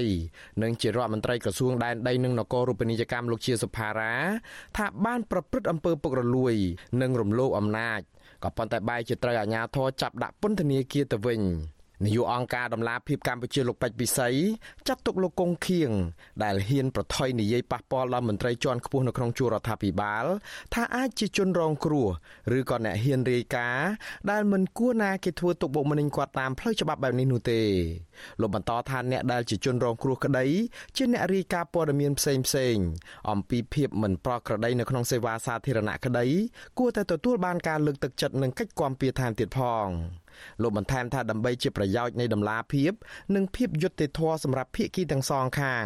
[0.63, 4.15] និងជារដ្ឋមន្ត្រីក្រសួងដែនដីនិងនគររូបនីយកម្មលោកជាសុផារ៉ា
[4.77, 6.55] ថាបានប្រព្រឹត្តអំពើពុករលួយ
[7.01, 8.01] និងរំលោភអំណាច
[8.45, 11.43] ក៏ប៉ុន្តែបែរជាត្រូវអាជ្ញាធរចាប់ដាក់ពន្ធនាគារទៅវិញ។
[12.05, 14.29] នាយកអង្គការដំឡាភិបកម្ពុជាលោកពេជ្រពិសី
[14.89, 15.91] ចាត់ទុកលោកកុងខៀង
[16.45, 20.25] ដែលហ៊ានប្រថុយនិយាយប៉ះពាល់ដល់មន្ត្រីជាន់ខ្ពស់នៅក្នុងជួររដ្ឋាភិបាល
[20.75, 22.09] ថាអាចជាជនរងគ្រោះ
[22.59, 23.89] ឬក៏អ្នកហ៊ានរាយការណ៍
[24.31, 27.61] ដែលមិនគួរណាគេធ្វើទុកបុកម្នេញគាត់តាមផ្លូវច្បាប់បែបនេះនោះទេ
[28.41, 30.47] លោកបន្តថាអ្នកដែលជាជនរងគ្រោះក្តី
[30.97, 32.77] ជាអ្នករាយការណ៍ព័ត៌មានផ្សេងផ្សេង
[33.31, 36.27] អំពីភាពមិនប្រក្រតីនៅក្នុងសេវាសាធារណៈក្តី
[36.79, 39.89] គួរតែទទួលបានការលើកទឹកចិត្តនិងកិច្ចគាំពារថែមទៀតផង
[40.63, 42.93] លោកបន្ថែមថាដើម្បីជាប្រយោជន៍នៃដំណាភាព
[43.35, 45.85] និងភាពយុត្តិធម៌សម្រាប់ភាគីទាំងសងខាង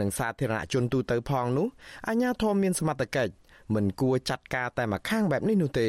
[0.00, 1.66] និងសាធារណជនទូទៅផងនោះ
[2.08, 3.34] អាជ្ញាធរមានសមត្ថកិច្ច
[3.74, 5.88] មិនគួរចាត់ការតែម្ខាងបែបនេះនោះទេ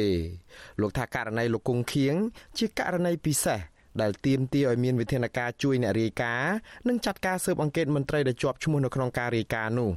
[0.80, 2.14] លោកថាករណីលោកគង់ខៀង
[2.58, 3.60] ជាករណីពិសេស
[4.00, 6.54] ដែលទាមទារឲ្យមានវិធានការជួយអ្នករាយការណ៍
[6.88, 9.90] និងចាត់ការស៊ើបអង្កេតមន្ត្រីដែលជាប់ឈ្មោះនៅក្នុងការរាយការណ៍នោះ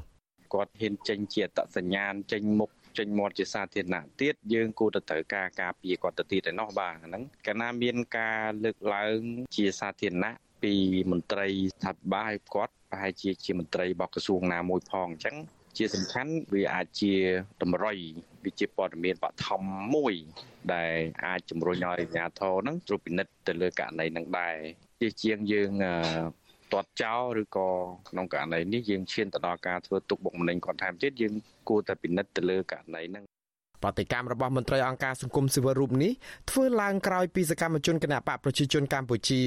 [0.53, 9.19] គាត់ហ៊ានចេញជាតសញ្ញាណចេញមុខ ចេញមាត់ជាសាធារណៈទៀតយើងគួរតែត្រូវការការពារគាត់ទៅទៀតឯណោះបាទហ្នឹងកាលណាមានការលើកឡើង
[9.55, 10.33] ជាសាធារណៈ
[10.63, 10.73] ពី
[11.11, 15.37] មន្ត្រីស្ថាប័នគាត់ប្រហែលជាជាមន្ត្រីរបស់ក្រសួងណាមួយផងអញ្ចឹង
[15.77, 17.13] ជាសំខាន់វាអាចជា
[17.61, 17.97] តម្រុយ
[18.43, 19.61] វាជាព័ត៌មានបឋម
[19.95, 20.13] មួយ
[20.73, 20.95] ដែល
[21.25, 24.55] អាចជំរុញឲ្យអាជ្ញាធរហ្នឹងត្រួតពិនិត្យទៅលើករណីហ្នឹងដែរ
[25.01, 25.71] ជាជាងយើង
[26.71, 27.69] ទាត់ចោលឬក៏
[28.09, 31.33] ក្នុងករណីនេះយើងឈានទៅដល់ការធ្វើទុកបុកម្នេញគាត់ថែមទៀតយើង
[31.69, 33.25] គួរតែពិនិត្យទៅលើករណីហ្នឹង
[33.83, 36.11] ប្រតិកម្មរបស់មន្ត្រីអង្គការសង្គមស៊ីវិលរូបនេះ
[36.49, 39.41] ធ្វើឡើងក្រោយពីសកម្មជនគណបកប្រជាជនកម្ពុជា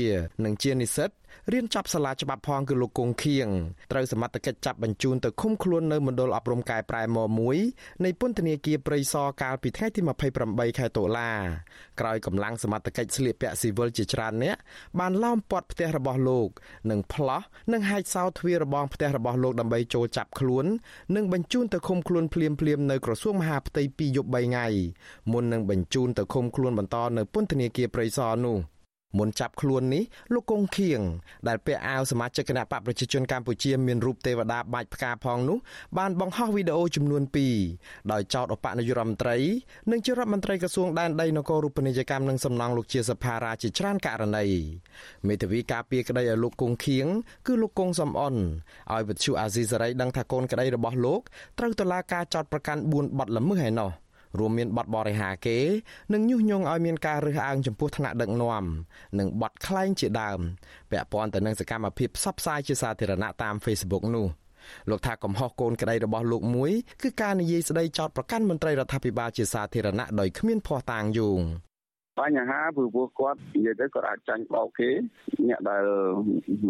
[0.44, 1.10] និងជានិស្សិត
[1.52, 3.48] រៀនចប់សាលាច្បាប់ផងគឺលោកគង់ខៀង
[3.92, 7.18] ត្រូវសមត្ថកិច្ចចាប់បញ្ជូនទៅឃុំខ្លួននៅមណ្ឌលអប់រំកែប្រែម
[7.60, 10.00] 1នៃពន្ធនាគារព្រៃសរកាលពីថ្ងៃទី
[10.40, 11.30] 28ខែតុលា
[12.00, 14.56] ក្រោយកម្លាំងសមត្ថកិច្ចស្លៀកពាក់ស៊ីវិលជាច្រើនអ្នក
[14.98, 16.48] បានឡោមព័ទ្ធផ្ទះរបស់លោក
[16.90, 20.66] និងផ្លោះនិងហែកសោទ្វាររបងផ្ទះរបស់លោកដើម្បីចូលចាប់ខ្លួន
[21.16, 24.66] និងបញ្ជូនទៅឃុំខ្លួនភ្លាមៗនៅក្រសួងមហាផ្ទៃពីយប់3ថ្ងៃ
[25.32, 28.58] មុននឹងបញ្ជូនទៅឃុំខ្លួនបន្តនៅពន្ធនាគារព្រៃសរនោះ។
[29.18, 31.00] មុនចាប់ខ្លួននេះលោកកុងខៀង
[31.48, 35.58] ដែលពាក់អាវសមាជិកគណៈបកប្រជាជនកម្ពុជាមានរូបទេវតាបាច់ផ្កាផងនោះ
[35.98, 37.22] បានបង្ហោះវីដេអូចំនួន
[37.66, 39.36] 2ដោយចោទអបនាយករដ្ឋមន្ត្រី
[39.90, 44.46] និងជារដ្ឋមន្ត្រីក្រសួងដែនដីនគររូបនីយកម្មនិងសំណង់លោកជាសភារាជាច្រើនករណី
[45.28, 47.06] មេធាវីការពារក្តីឲ្យលោកកុងខៀង
[47.46, 48.34] គឺលោកកុងសំអន
[48.92, 51.20] ឲ្យវិទ្យុអាស៊ីសេរីដឹងថាកូនក្តីរបស់លោក
[51.58, 53.90] ត្រូវតុលាការចោទប្រកាន់4បទល្មើសឯណោះ
[54.38, 55.58] រួមមានបទបរិហាគេ
[56.12, 58.64] និងញុះញង់ឲ្យមានការរើសអើងចំពោះថ្នាក់ដឹកនាំ
[59.18, 60.38] និងបទក្លែងជាដើម
[60.90, 64.26] ពាក់ព័ន្ធទៅនឹងសកម្មភាពផ្សព្វផ្សាយជាសាធារណៈតាម Facebook នោះ
[64.90, 66.72] លោកថាកំហុសកូនក្តីរបស់លោកមួយ
[67.02, 71.42] គឺការនិយាយស្ដីចោទប្រកាន់មន្ត្រីរដ្ឋាភិបាលជាសាធារណៈដោយគ្មានភ័ស្តុតាងយោង
[72.18, 74.90] បញ្ហាព្រោះគាត់និយាយទៅគាត់អាចចាញ់បោកគេ
[75.48, 75.84] អ្នកដែល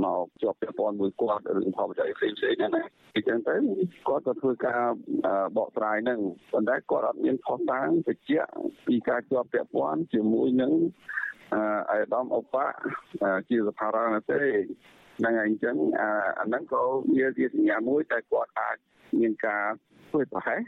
[0.04, 2.84] មកជាប់ពាក់ព័ន្ធមួយគាត់រឿងផលប្រយោជន៍ផ្សេងផ្សេងហ្នឹងណា
[3.14, 3.54] អញ្ចឹងទៅ
[4.08, 4.80] គាត់ក៏ធ្វើការ
[5.56, 6.20] បកស្រាយហ្នឹង
[6.52, 8.50] ប៉ុន្តែគាត់អត់មានផុសតាងបញ្ជាក់
[8.86, 10.72] ពីការជាប់ពាក់ព័ន្ធជាមួយនឹង
[11.90, 12.66] អេដាមអូបា
[13.48, 14.42] ជាសភារៈណាទេ
[15.18, 16.82] ហ្នឹងហើយអញ្ចឹងអាហ្នឹងក៏
[17.16, 18.76] វាជាសញ្ញាមួយតែគាត់អាច
[19.20, 19.64] មានការ
[20.10, 20.60] ធ្វើប្រហែស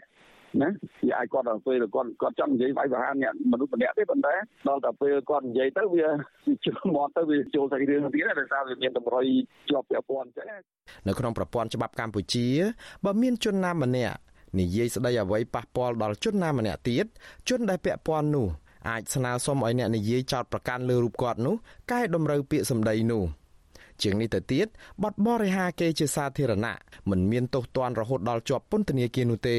[0.61, 0.69] ណា
[1.07, 4.35] វាអាចគាត់ដល់ពេលគាត់គាត់ចង់និយាយវាយប្រហារអ្នកមនុស្សម្នាក់ទេប៉ុន្តែ
[4.69, 6.07] ដល់តែពេលគាត់និយាយទៅវា
[6.65, 9.27] ជិះមាត់ទៅវាចូលសាច់រឿងទៀតដោយសារវាមានតម្រុយ
[9.71, 10.47] ជាប់ពាក់ព័ន្ធអញ្ចឹង
[11.09, 12.47] នៅក្នុងប្រព័ន្ធច្បាប់កម្ពុជា
[13.05, 14.17] បើមានជនណាម្នាក់
[14.59, 17.07] និយាយស្ដីអ្វីប៉ះពាល់ដល់ជនណាម្នាក់ទៀត
[17.49, 18.49] ជនដែលពាក់ព័ន្ធនោះ
[18.89, 21.55] អាចស្នើសុំឲ្យអ្នកនិយាយចោតប្រកាន់លើរូបគាត់នោះ
[21.93, 23.25] កែតម្រូវពាក្យសម្ដីនោះ។
[24.03, 24.67] ជាងនេះទៅទៀត
[25.03, 26.77] បទបរិហាគេជាសាធារណៈ
[27.11, 29.59] មិនមានទោសទណ្ឌរហូតដល់ជាប់ពន្ធនាគារនោះទេ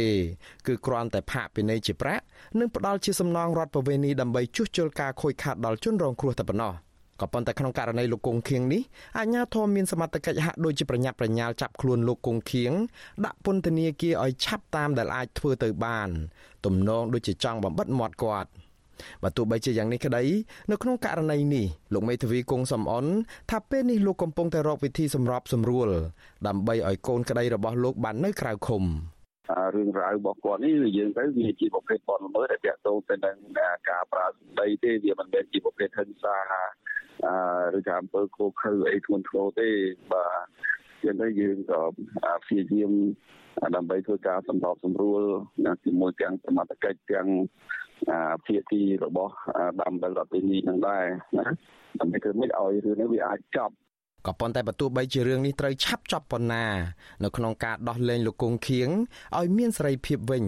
[0.67, 2.23] គឺគ្រាន់តែផាកពិន័យជាប្រាក់
[2.59, 6.73] និងផ្ដាល់ជាសំណងរដ្ឋប្រវេណីដើម្បីជួសជុលការខូចខាតដល់ជនរងគ្រោះតែប៉ុណ្ណោះ
[7.21, 8.81] កក៏ប៉ុន្តែក្នុងករណីលោកគង់ខៀងនេះ
[9.17, 12.71] អាជ្ញាធរមានសមត្ថកិច្ចហាក់ដូចជាប្រញាប់ប្រញាល់ចាប់ខ្លួនលោកគង់ខៀង
[13.25, 16.09] ដាក់ពន្ធនាគារឲ្យឆាប់តាមដែលអាចធ្វើទៅបាន
[16.65, 18.49] ទំនងដូចជាចង់បំបិតមាត់គាត់
[19.23, 20.23] បើទោះបីជាយ៉ាងនេះក្តី
[20.71, 23.05] នៅក្នុងករណីនេះលោកមេធាវីគង់សំអន
[23.51, 25.89] ថាពេលនេះលោកកំពុងតែរកវិធីសម្របសម្រួល
[26.47, 28.83] ដើម្បីឲ្យកូនក្តីរបស់លោកបាននៅក្រៅឃុំ
[29.75, 33.37] រឿងរ៉ាវរបស់គាត់នេះយើងទៅវាជាប្រភេទបទល្មើសដែលតាក់ទងទៅនឹង
[33.89, 36.37] ការប្រើសម្ដីទេវាមិនមែនជាប្រភេទហិង្សា
[37.77, 39.69] ឬថាអំពើខុសខើអីធ្ងន់ធ្ងរទេ
[40.13, 41.81] បាទចឹងទៅយើងក៏
[42.43, 42.91] ព្យាយាម
[43.75, 45.21] ដើម្បីធ្វើការសម្របសម្រួល
[45.85, 47.27] ជាមួយទាំងសមត្ថកិច្ចទាំង
[48.45, 49.33] ភាគីរបស់
[49.81, 51.05] ដំបលរដ្ឋនីនឹងដែរ
[51.37, 51.45] ណា
[51.99, 53.73] ដើម្បីធ្វើម៉េចឲ្យរឿងនេះវាអាចចប់
[54.27, 56.65] ក៏ប៉ុន្តែបើទោះបីជារឿងនេះត្រូវឆាប់ចប់ប៉ុណ្ណា
[57.23, 58.89] នៅក្នុងការដោះលែងលោកគង់ខៀង
[59.37, 60.43] ឲ្យមានសេរីភាពវិញ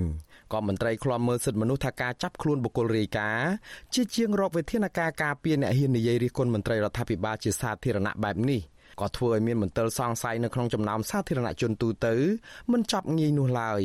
[0.53, 3.49] ក៏មន្ត្រីឃ្លាំមើលសិទ្ធិមនុស្សថាការចាប់ខ្លួនបុគ្គលរាយការណ៍
[3.93, 8.61] ជាជាងរកវិធានការការពារអ្នកហ៊ាននិយាយរិះគន់មន្ត្រីរដ្ឋាភិបាលជាសាធារណៈបែបនេះ
[8.99, 12.13] ក៏ធ្វើឲ្យមានមន្ទិលសង្ស័យនៅក្នុងចំណោមសាធារណជនទូទៅ
[12.71, 13.81] មិនចាប់ងាយនោះឡើយ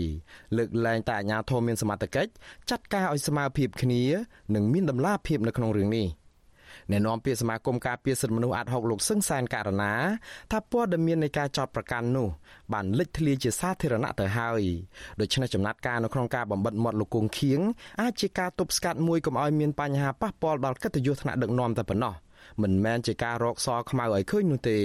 [0.57, 2.31] លើកលែងតែអាជ្ញាធរមានសមត្ថកិច្ច
[2.71, 4.03] ចាត់ការឲ្យស្មើភាពគ្នា
[4.55, 6.09] និងមានដំណាភាពនៅក្នុងរឿងនេះ
[6.91, 9.93] អ្នកនាំពាក្យសមាគមការពារសិទ្ធិមនុស្សអាត់ហុកលោកសឹងសានករណា
[10.51, 12.29] ថាព័ត៌មាននៃការចោទប្រកាន់នោះ
[12.73, 14.63] បានលេចធ្លាយជាសាធារណៈទៅហើយ
[15.21, 17.61] ដូច្នេះចំណាត់ការនៅក្នុងការបំបិតមាត់លោកគង់ខៀង
[18.01, 22.15] អាចជាការទប់ស្កាត់មួយកុំឲ្យមានបញ្ហាប៉ះពាល់ដល់កិត្តិយសថ្នាក់ដឹកនាំតែប៉ុណ្ណោះ
[22.63, 24.79] មិនមែនជាការរកសខ្មៅឲ្យឃើញនោះទេ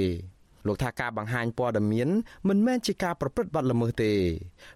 [0.67, 2.09] លោកថាការបង្ហាញព័ត៌មាន
[2.49, 4.13] មិនមែនជាការប្រព្រឹត្តបទល្មើសទេ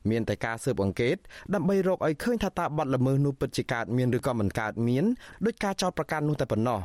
[0.10, 1.18] មានតែការស៊ើបអង្កេត
[1.54, 5.06] ដើម្បីរកឲ្យឃើញថាតើបទល្មើសនោះពិតជាកើតមានឬក៏មិនកើតមាន
[5.46, 6.80] ដោយការចោទប្រកាន់នោះតែប៉ុណ្ណោះ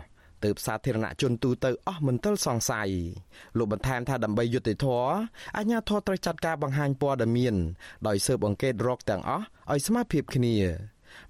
[0.44, 2.90] ទើបសាធារណជនទូទៅអស់មន្ទិលសង្ស័យ
[3.58, 5.08] លោកបន្ថែមថាដើម្បីយុត្តិធម៌
[5.56, 7.54] អាជ្ញាធរត្រូវចាត់ការបង្ហាញព័ត៌មាន
[8.06, 10.54] ដោយស៊ើបអង្កេតរកទាំងអស់ឲ្យស្មើភាពគ្នា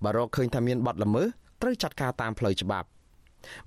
[0.04, 1.26] បើរកឃើញថាមានបទល្មើស
[1.62, 2.88] ត្រូវចាត់ការតាមផ្លូវច្បាប់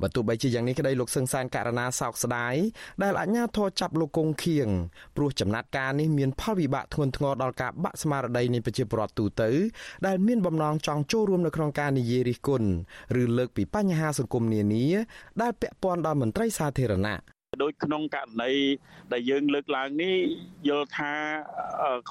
[0.02, 2.56] បើទោះបីជាយ៉ាងនេះក្តីលោកសឹងសានករណីសោកស្ដាយ
[3.04, 4.68] ដែលអាជ្ញាធរចាប់លោកគង់ខៀង
[5.16, 9.50] ព្រោះចំណាត់ការនេះមានផលវិបាកធ្ងន់ធ្ងរដល់ការបាក់ស្មារតីនៃប្រជាពលរដ្ឋទូទៅ
[10.08, 12.70] ដែលមានបំណងចង់ចូលរួមនៅក្នុងការនិយាយរិះគន់
[13.22, 14.86] ឬលើកពីបញ្ហាសង្គមនានា
[15.42, 17.18] ដែលពាក់ព័ន្ធដល់មន្ត្រីសាធារណៈ
[17.64, 18.52] ដូចក្នុងករណី
[19.12, 20.18] ដែលយើងលើកឡើងនេះ
[20.68, 21.14] យល់ថា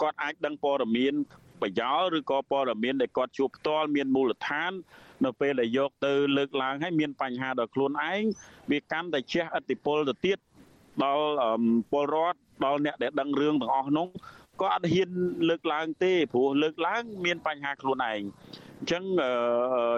[0.01, 1.15] គាត់អាចដឹងព័ត៌មាន
[1.61, 4.73] ប្រយោលឬក៏ព័ត៌មានដែលគាត់ជួបផ្ទាល់មានមូលដ្ឋាន
[5.25, 8.23] នៅពេលដែលយកទៅលើកឡើងហើយមានបញ្ហាដល់ខ្លួនឯង
[8.71, 10.39] វាកាន់តែជះឥទ្ធិពលទៅទៀត
[11.05, 11.25] ដល់
[11.91, 14.09] ពលរដ្ឋដល់អ្នកដែលដឹងរឿងទាំងអស់នោះ
[14.61, 15.11] ក៏អត់ហ៊ាន
[15.49, 18.23] លើកឡើងទេព្រោះលើកឡើង មានបញ្ហាខ្លួនឯង
[18.81, 19.05] អញ្ចឹង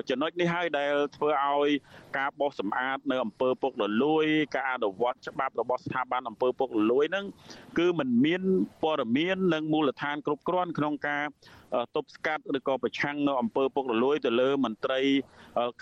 [0.09, 1.68] ចំណុចនេះហើយដែលធ្វើឲ្យ
[2.18, 7.26] ការបោសសម្អាតនៅអំពើពុករលួយ ការអនុវត្តច្បាប់របស់ស្ថាប័នអំពើពុករលួយហ្នឹង
[7.78, 8.42] គឺมันមាន
[8.82, 11.24] ព័ត៌មាននិងមូលដ្ឋានគ្រប់គ្រាន់ក្នុងការ
[11.96, 15.00] ទប់ស្កាត់ឬក៏ប្រឆាំងនៅអំពើពុករលួយទៅលើមន្ត្រី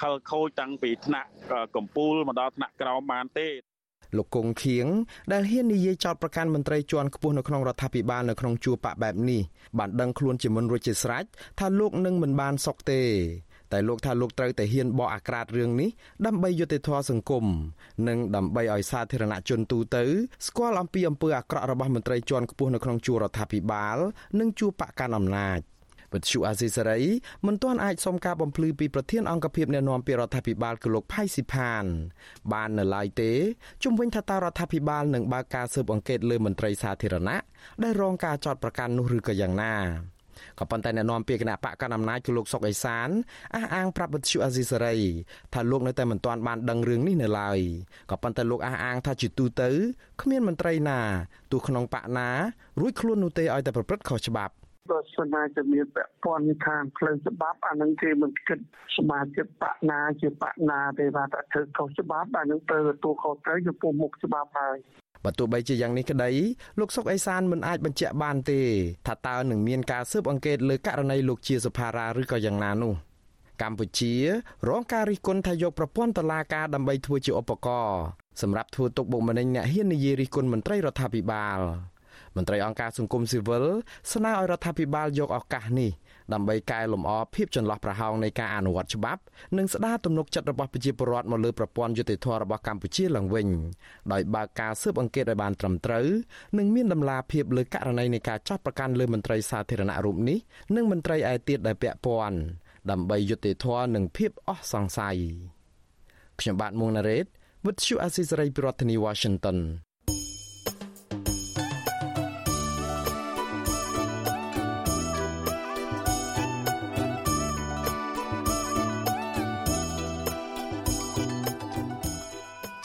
[0.01, 1.29] ខលខូចតាំងពីថ្នាក់
[1.77, 3.49] កម្ពូលមកដល់ថ្នាក់ក្រោមបានទេ
[4.17, 4.87] លោកគង់ខៀង
[5.33, 9.43] ដែលហ៊ាននិយាយចោទប្រកាន់មន្ត្រីជាន់ខ្ពស់នៅក្នុងរដ្ឋាភិបាលនៅក្នុងជួរបកបែបនេះ
[9.79, 11.25] បានដឹងខ្លួនជាមុនរួចជាស្រេច
[11.59, 13.03] ថាលោកនឹងមិនបានសុខទេ
[13.73, 15.91] តែលោកថាលោកត្រូវតែហ៊ានបកអាក្រាតរឿងនេះ
[16.27, 17.45] ដើម្បីយុត្តិធម៌សង្គម
[18.09, 20.05] និងដើម្បីឲ្យសាធារណជនទូទៅ
[20.47, 23.99] ស្គាល់អំពីអំពើអាក្រក់របស់មន្ត្រីជាន់ខ្ពស់នៅក្នុងជួររដ្ឋាភិបាល
[24.41, 25.61] និងជួរបកកាន់អំណាច
[26.15, 27.01] វិទ្យុអាស៊ីសេរី
[27.47, 31.85] មិនទាន់អាចសុំការបំភ្លឺពីប្រធានអង្គភិបអ្នកណែនាំពីរដ្ឋាភិបាលគឺលោកផៃស៊ីផាន
[32.53, 33.33] បាននៅឡើយទេ
[33.85, 37.37] ជំវិញថាតើរដ្ឋាភិបាលនឹងបើកការស៊ើបអង្កេតលើមន្ត្រីសាធារណៈ
[37.83, 39.77] ដែលរងការចោទប្រកាន់នោះឬក៏យ៉ាងណា
[40.59, 43.09] ក៏ប៉ុន្តែអ្នកនាំពាក្យគណៈបកកណ្ដាលអំណាចគឺលោកសុកអេសាន
[43.55, 44.97] អះអាងប្រាប់វិទ្យុអាស៊ីសេរី
[45.55, 47.59] ថាលោកនៅតែមិនទាន់បានដឹងរឿងនេះនៅឡើយ
[48.11, 49.71] ក៏ប៉ុន្តែលោកអះអាងថាជាទូទៅ
[50.21, 50.99] គ្មានមន្ត្រីណា
[51.53, 52.29] ទោះក្នុងបកណា
[52.81, 54.55] រួចខ្លួននោះទេឲ្យតែប្រព្រឹត្តខុសច្បាប់
[54.91, 58.59] បើសិនណាจะមានពាក់ព័ន្ធខាងផ្លូវច្បាប់អានឹងគេមិនគិត
[58.97, 64.77] សមាជិកបកណាជាបកណាទេថាតែធ្វើខុសច្បាប់អានឹងត្រូវទទួលខុសត្រូវចំពោះមុខច្បាប់ហើយ
[65.25, 66.31] បើទោះបីជាយ៉ាងនេះក្តី
[66.81, 68.61] លោកសុកអេសានមិនអាចបញ្ជាក់បានទេ
[69.07, 72.95] ថាតើនឹងមានការស៊ើបអង្កេតលើករណីលោកជាសុផារ៉ាឬក៏យ៉ាងណានោះ
[73.63, 74.15] កម្ពុជា
[74.69, 78.01] រងការរិះគន់ថាយកប្រព័ន្ធតុលាការដើម្បីធ្វើជាឧបករណ៍
[78.43, 81.61] សម្រាប់ធ្វើទុកបុកម្នេញអ្នកហ៊ាននិយាយរិះគន់មន្ត្រីរដ្ឋាភិបាល
[82.37, 83.65] មន្ត្រីអង្គការសង្គមស៊ីវិល
[84.13, 85.91] ស្នើឲ្យរដ្ឋាភិបាលយកឱកាសនេះ
[86.33, 89.23] ដើម្បីកែលម្អភាពចន្លោះប្រហោងនៃការអនុវត្តច្បាប់
[89.57, 93.49] និងស្ដារទំនុកចិត្តរបស់ប្រជាពលរដ្ឋមកលើប្រព័ន្ធយុតិធធម៌របស់កម្ពុជាឡើងវិញ
[94.13, 96.07] ដោយបើកការស៊ើបអង្កេតឲ្យបានត្រឹមត្រូវ
[96.59, 100.39] និងមានដំណាភាពលើករណីនៃការចាប់ប្រកាន់លើមន្ត្រីសាធារណរូបនេះ
[100.77, 102.39] និងមន្ត្រីឯទៀតដែលពាក់ព័ន្ធ
[102.91, 105.19] ដើម្បីយុតិធធម៌និងភាពអស់សង្ស័យ
[106.41, 107.27] ខ្ញុំបាទមួងណារ៉េត
[107.65, 109.59] With you Asisari ប្រធានាធិបតី Washington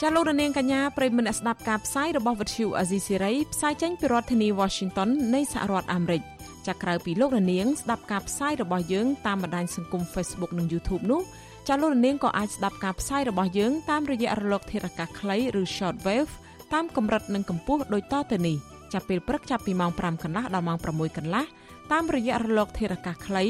[0.02, 6.22] ចចាលោករនាងកញ្ញាប្រិមមអ្នកស្ដាប់ការផ្សាយរបស់វិទ្យុអាស៊ីសេរីផ្សាយចេញពីរដ្ឋធានី Washington នៃសហរដ្ឋអាមេរិក
[6.66, 11.20] ចាក្រៅពីលោករនាងស្ដាប់ការផ្សាយរបស់យើងតាមបណ្ដាញសង្គម Facebook និង YouTube នោះ
[11.68, 16.32] ចាលោករនាងក៏អាចស្ដាប់ការផ្សាយរបស់យើងតាមរយៈរលកធារកាសខ្លីឬ Shortwave
[16.72, 18.56] តាមកម្រិតនិងកម្ពស់ដូចតទៅនេះ
[18.92, 21.44] ចាប់ពេលព្រឹកចាប់ពីម៉ោង5កន្លះដល់ម៉ោង6កន្លះ
[21.92, 23.44] តាមរយៈរលកធារកាសខ្លី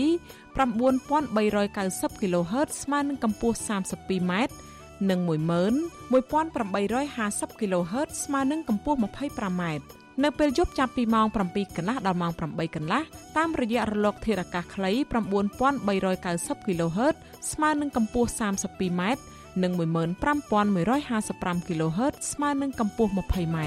[0.56, 4.32] 9390 kHz ស្មើនឹងកម្ពស់ 32m
[5.10, 9.62] និង11850 kHz ស្មើនឹងកម្ពស់ 25m
[10.24, 13.02] នៅពេលយប់ចាប់ពីម៉ោង7កន្លះដល់ម៉ោង8កន្លះ
[13.36, 14.90] តាមរយៈរលកធារកាសខ្លី
[15.80, 17.14] 9390 kHz
[17.52, 19.02] ស្មើនឹងកម្ពស់ 32m
[19.62, 23.58] និង15155 kHz ស្មើនឹងកម្ពស់ 20m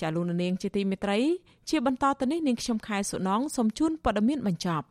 [0.00, 1.18] ចាលោកនាងជាទីមេត្រី
[1.68, 4.86] ជាបន្តទៅនេះនាងខ្ញុំខែសុណងសូមជូនព័ត៌មានបញ្ចប់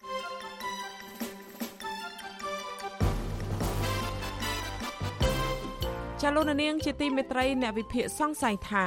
[6.21, 8.85] ចាលោកនាងជាទីមេត្រីអ្នកវិភាគសង្ស័យថា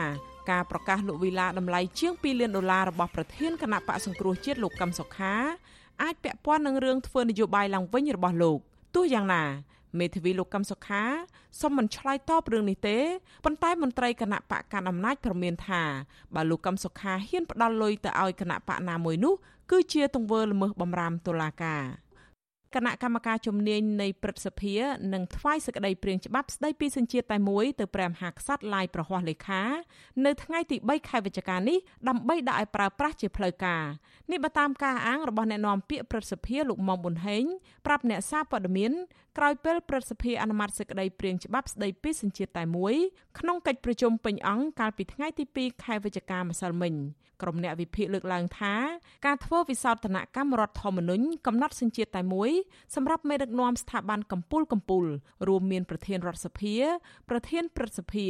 [0.50, 5.34] ការប្រកាសលោកវីឡាតម្លៃជាង2លានដុល្លាររបស់ប្រធានគណៈបកសង្គ្រោះជាតិលោកកឹមសុខា
[6.02, 8.58] អាចពាក់ព័ន្ធនឹងរឿងធ្វើនយោបាយឡើងវិញរបស់លោក
[8.94, 9.42] ទោះយ៉ាងណា
[9.98, 11.04] មេធាវីលោកកឹមសុខា
[11.60, 12.98] សូមមិនឆ្លើយតបរឿងនេះទេ
[13.44, 15.82] ប៉ុន្តែមន្ត្រីគណៈបកកណ្ដាលអំណាចព្រមានថា
[16.34, 19.34] បើលោកកឹមសុខាហ៊ានផ្ដាល់លុយទៅឲ្យគណៈបកណាមួយនោះ
[19.70, 21.82] គឺជាទង្វើល្មើសបំរាមតុលាការ
[22.74, 24.74] គណៈកម្មការជំនាញនៃព្រឹទ្ធសភា
[25.12, 29.62] នឹងថ្វាយសេចក្តីព្រាងច្បាប់ស្តីពីសញ្ជាតិតែមួយទៅព្រះមហាក្សត្រឡាយប្រហ័សលេខា
[30.24, 33.84] នៅថ្ងៃទី3ខែវិច្ឆិកានេះដើម្បីដាក់ឲ្យប្រើប្រាស់ជាផ្លូវការ
[34.30, 37.44] នេះបើតាមការអាងរបស់អ្នកនាំពាក្យព្រឹទ្ធសភាលោកមុំប៊ុនហេង
[37.86, 38.92] ប្រាប់អ្នកសារព័ត៌មាន
[39.38, 42.94] ក្រោយពេលព្រឹទ្ធសភាអនុម័តសេចក្តីព្រាងច្បាប់ស្តីពីសញ្ជាតិតែមួយ
[43.38, 46.94] ក្នុងកិច្ចប្រជុំពេញអង្គកាលពីថ្ងៃទី2ខែវិច្ឆិកាម្សិលមិញ
[47.42, 48.74] ក្រុមអ្នកវិភាគលើកឡើងថា
[49.26, 52.50] ការធ្វើវិសោធនកម្មរដ្ឋធម្មនុញ្ញកំណត់សញ្ជាតិតែមួយ
[52.94, 55.10] សម្រាប់មេដឹកនាំស្ថាប័នកម្ពុជាកម្ពុជា
[55.48, 56.74] រួមមានប្រធានរដ្ឋសភា
[57.28, 58.26] ប្រធានព្រឹទ្ធសភា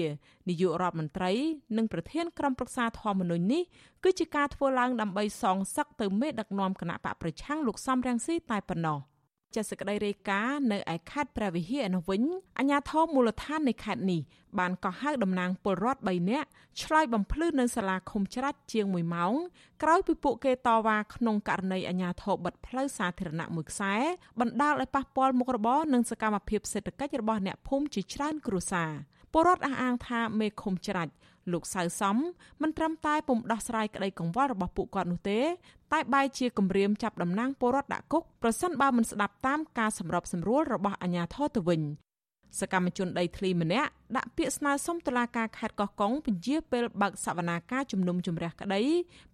[0.49, 1.33] នាយករដ្ឋមន្ត្រី
[1.77, 3.63] និងប្រធានក្រុមប្រឹក្សាធម្មនុញ្ញនេះ
[4.05, 8.99] គឺជាការធ្វើឡើងដើម្បីសងសឹកទៅមេដឹកនាំគណៈបកប្រឆាំងលោកសំរងស៊ីតែប៉ុណ្ណោះ
[9.55, 12.23] ចាសក្តីរាយការណ៍នៅឯខេត្តព្រះវិហារនោះវិញ
[12.59, 14.21] អាជ្ញាធរមូលដ្ឋាននៃខេត្តនេះ
[14.59, 16.49] បានកោះហៅតំណាងពលរដ្ឋ3នាក់
[16.83, 19.35] ឆ្លើយបំភ្លឺនៅសាលាឃុំច្រាច់ជាង1ម៉ោង
[19.83, 23.95] ក្រោយពីពួកគេតវ៉ាក្នុងករណីអាជ្ញាធរបិទផ្លូវសាធារណៈមួយខ្សែ
[24.41, 28.91] បណ្ដាលឲ្យប៉ះពាល់មុខរបរនិងសកម្មភាពសេដ្ឋកិច្ចរបស់អ្នកភូមិជាច្រើនគ្រួសារ
[29.33, 31.13] ពលរដ្ឋអះអាងថាមេឃុំច្រាច់
[31.53, 32.17] លោកសៅសំ
[32.63, 35.41] មិនត្រឹមតែពុំដោះស្រាយក្តីកង្វល់របស់ពួកគាត់នោះទេ
[35.93, 41.83] តែបែរជាគម្រាមចាប់តំណាងពលរដ្ឋដាក់គុកប្រសិនបើមិនស្ដាប់តាមការសម្របសម្រួលរបស់អាជ្ញាធរទៅវិញ
[42.59, 48.83] សកម្មជនដីធ្លីម្នាក់ដាក់ពាក្យស្នើសុំតុលាការខេត្តកោះកុងពន្យាពេលបើកសវនាការជំនុំជម្រះក្តី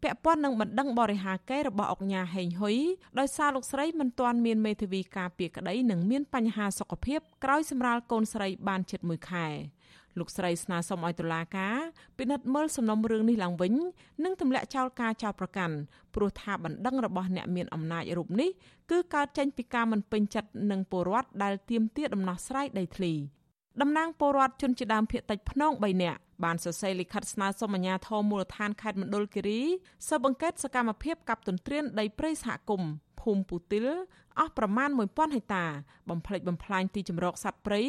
[0.02, 2.76] ពាក់ព័ន្ធនឹងបណ្ដឹងបរិហាកេររបស់អុកញ៉ាហេងហ៊ុយ
[3.18, 9.48] ដោយសារលោកស្រីមិនទាន់មានមេធាវីការពារក្តីនិងមានបញ្ហាសុខភាពក្រោយសម្រាលកូនស្រីបានជិត1ខែ។
[10.18, 11.76] លោកស្រីស្នើសុំឲ្យតុលាការ
[12.18, 13.74] ពិនិត្យមើលសំណុំរឿងនេះឡើងវិញ
[14.24, 15.76] និងទម្លាក់ចោលការចោទប្រកាន់
[16.14, 18.50] ព្រោះថាបណ្ដឹងរបស់អ្នកមានអំណាចរូបនេះ
[18.90, 23.12] គឺកើតចេញពីការមិនពេញចិត្តនឹងពលរដ្ឋដែលទាមទារដំណោះស្រាយដីធ្លី
[23.80, 29.62] តំណាងពលរដ្ឋជនជាដើមភាគតិចភ្នង3នាក់ បានសរសេរលិខិតស្នើសុំអាជ្ញាធរមូលដ្ឋានខេត្តមណ្ឌលគិរី
[30.06, 33.88] ស៊ើបអង្កេតសកម្មភាពកັບទន្ទ្រានដីព្រៃសហគមន៍ភូមិពូទីល
[34.38, 35.64] អស់ប្រមាណ1000ហិកតា
[36.10, 37.82] បំផ្លិចបំផ្លាញទីជម្រកសត្វព្រៃ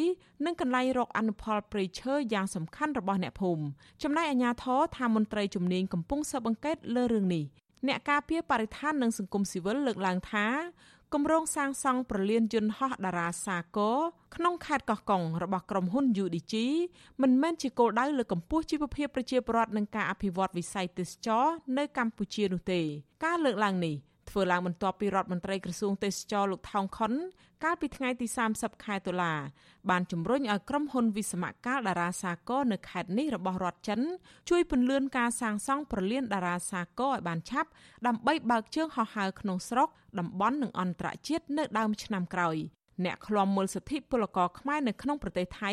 [0.44, 3.62] និងកន្លែងរកអនុផលព្រៃឈើយ៉ាងសំខាន់របស់អ្នកភូមិ
[4.02, 7.44] ចំណែកអាជ្ញាធរថាមន្ត្រីជំនាញកំពុងស៊ើបអង្កេតលើរឿងនេះ
[7.86, 10.46] អ្នកការពារបរិស្ថាននិងសង្គមស៊ីវិលលើកឡើងថា
[11.14, 13.98] គម្រោងសាងសង់ប្រលានយន្តហោះតារាសាគរ
[14.34, 16.54] ក្នុងខេត្តកោះកុងរបស់ក្រុមហ៊ុន UDG
[17.22, 21.46] មិនមែនជាគោលដៅលើកម្ពស់ជីវភាពប្រជាពលរដ្ឋនិងការអភិវឌ្ឍវិស័យទេសចរ
[21.78, 22.80] នៅកម្ពុជានោះទេ
[23.24, 23.94] ការលើកឡើងនេះ
[24.30, 27.12] ធ្វើឡើងបន្ទាប់ពីរដ្ឋមន្ត្រីក្រសួងទេសចរលោកថោងខុន
[27.64, 28.26] កាលពីថ្ងៃទី
[28.56, 29.34] 30ខែតុលា
[29.90, 34.00] បានជំរុញឲ្យក្រុមហ៊ុនវិស្មកាលតារាសាគរនៅខេត្តនេះរបស់រដ្ឋចិន
[34.50, 37.70] ជួយពន្លឿនការសាងសង់ប្រលានតារាសាគរឲ្យបានឆាប់
[38.06, 42.56] ដើម្បីបើកជើងហោះហើរក្នុងស្រុកតំបន់និងអន្តរជាតិនៅដើមឆ្នាំក្រោយ
[43.04, 45.70] អ្នកឃ្លាំមើលសិទ្ធិពលករខ្មែរនៅក្នុងប្រទេសថៃ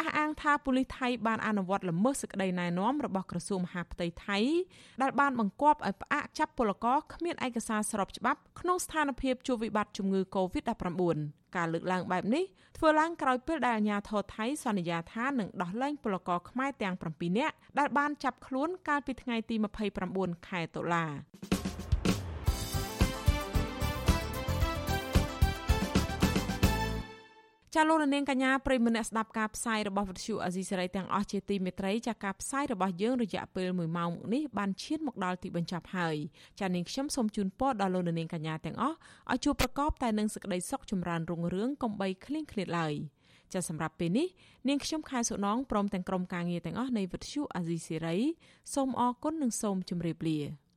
[0.00, 4.38] អះអាងថាប៉ូលីសថៃបានអនុវត្តល្មើសសេចក្តីណែនាំរបស់ក្រសួងមហាផ្ទៃថៃ
[5.02, 11.18] ដែលបានបង្គាប់ឲ្យផ្អាកចាប់ពលករគ្មានឯកសារស្របច្បាប់ក្នុងស្ថានភាពជួបវិបត្តិជំងឺ Covid-19
[11.56, 12.44] ការលើកឡើងបែបនេះ
[12.76, 19.56] ធ្វើឡើងក្រោយពេលដែលអាជ្ញាធរថៃសន្យាថានឹងដោះលែងពលករខ្មែរទាំង7នាក់ដែលបានចាប់ខ្លួនកាលពីថ្ងៃទី
[20.00, 21.57] 29ខែតុលា
[27.74, 36.16] ចាលោកនាងកញ្ញាប្រិយមិត្តអ្នកស្ដាប់ការផ្សាយរបស់វិទ្យុអាស៊ីសេរីទាំងអស់ជាទីមេត្រីចាការផ្សាយរបស់យើងរយៈពេល1ម៉ោងមកនេះបានឈានមកដល់ទីបញ្ចប់ហើយ
[36.60, 38.96] ចានាងខ្ញុំសូមជូនពរដល់លោកនាងកញ្ញាទាំងអស់
[39.30, 42.94] ឲ្យជួបប្រកបតែនឹងសេចក្តីសុខចម្រើនរុងរឿងកំបីគ្លៀងគ្លាតឡើយ
[43.52, 44.28] ចាសម្រាប់ពេលនេះ
[44.68, 48.16] នាងខ្ញុំខែសុណងព្រមទាំងក្រុមការងារទាំងអស់នៃវិទ្យុអាស៊ីសេរី
[48.74, 50.67] សូមអរគុណនិងសូមជម្រាបលា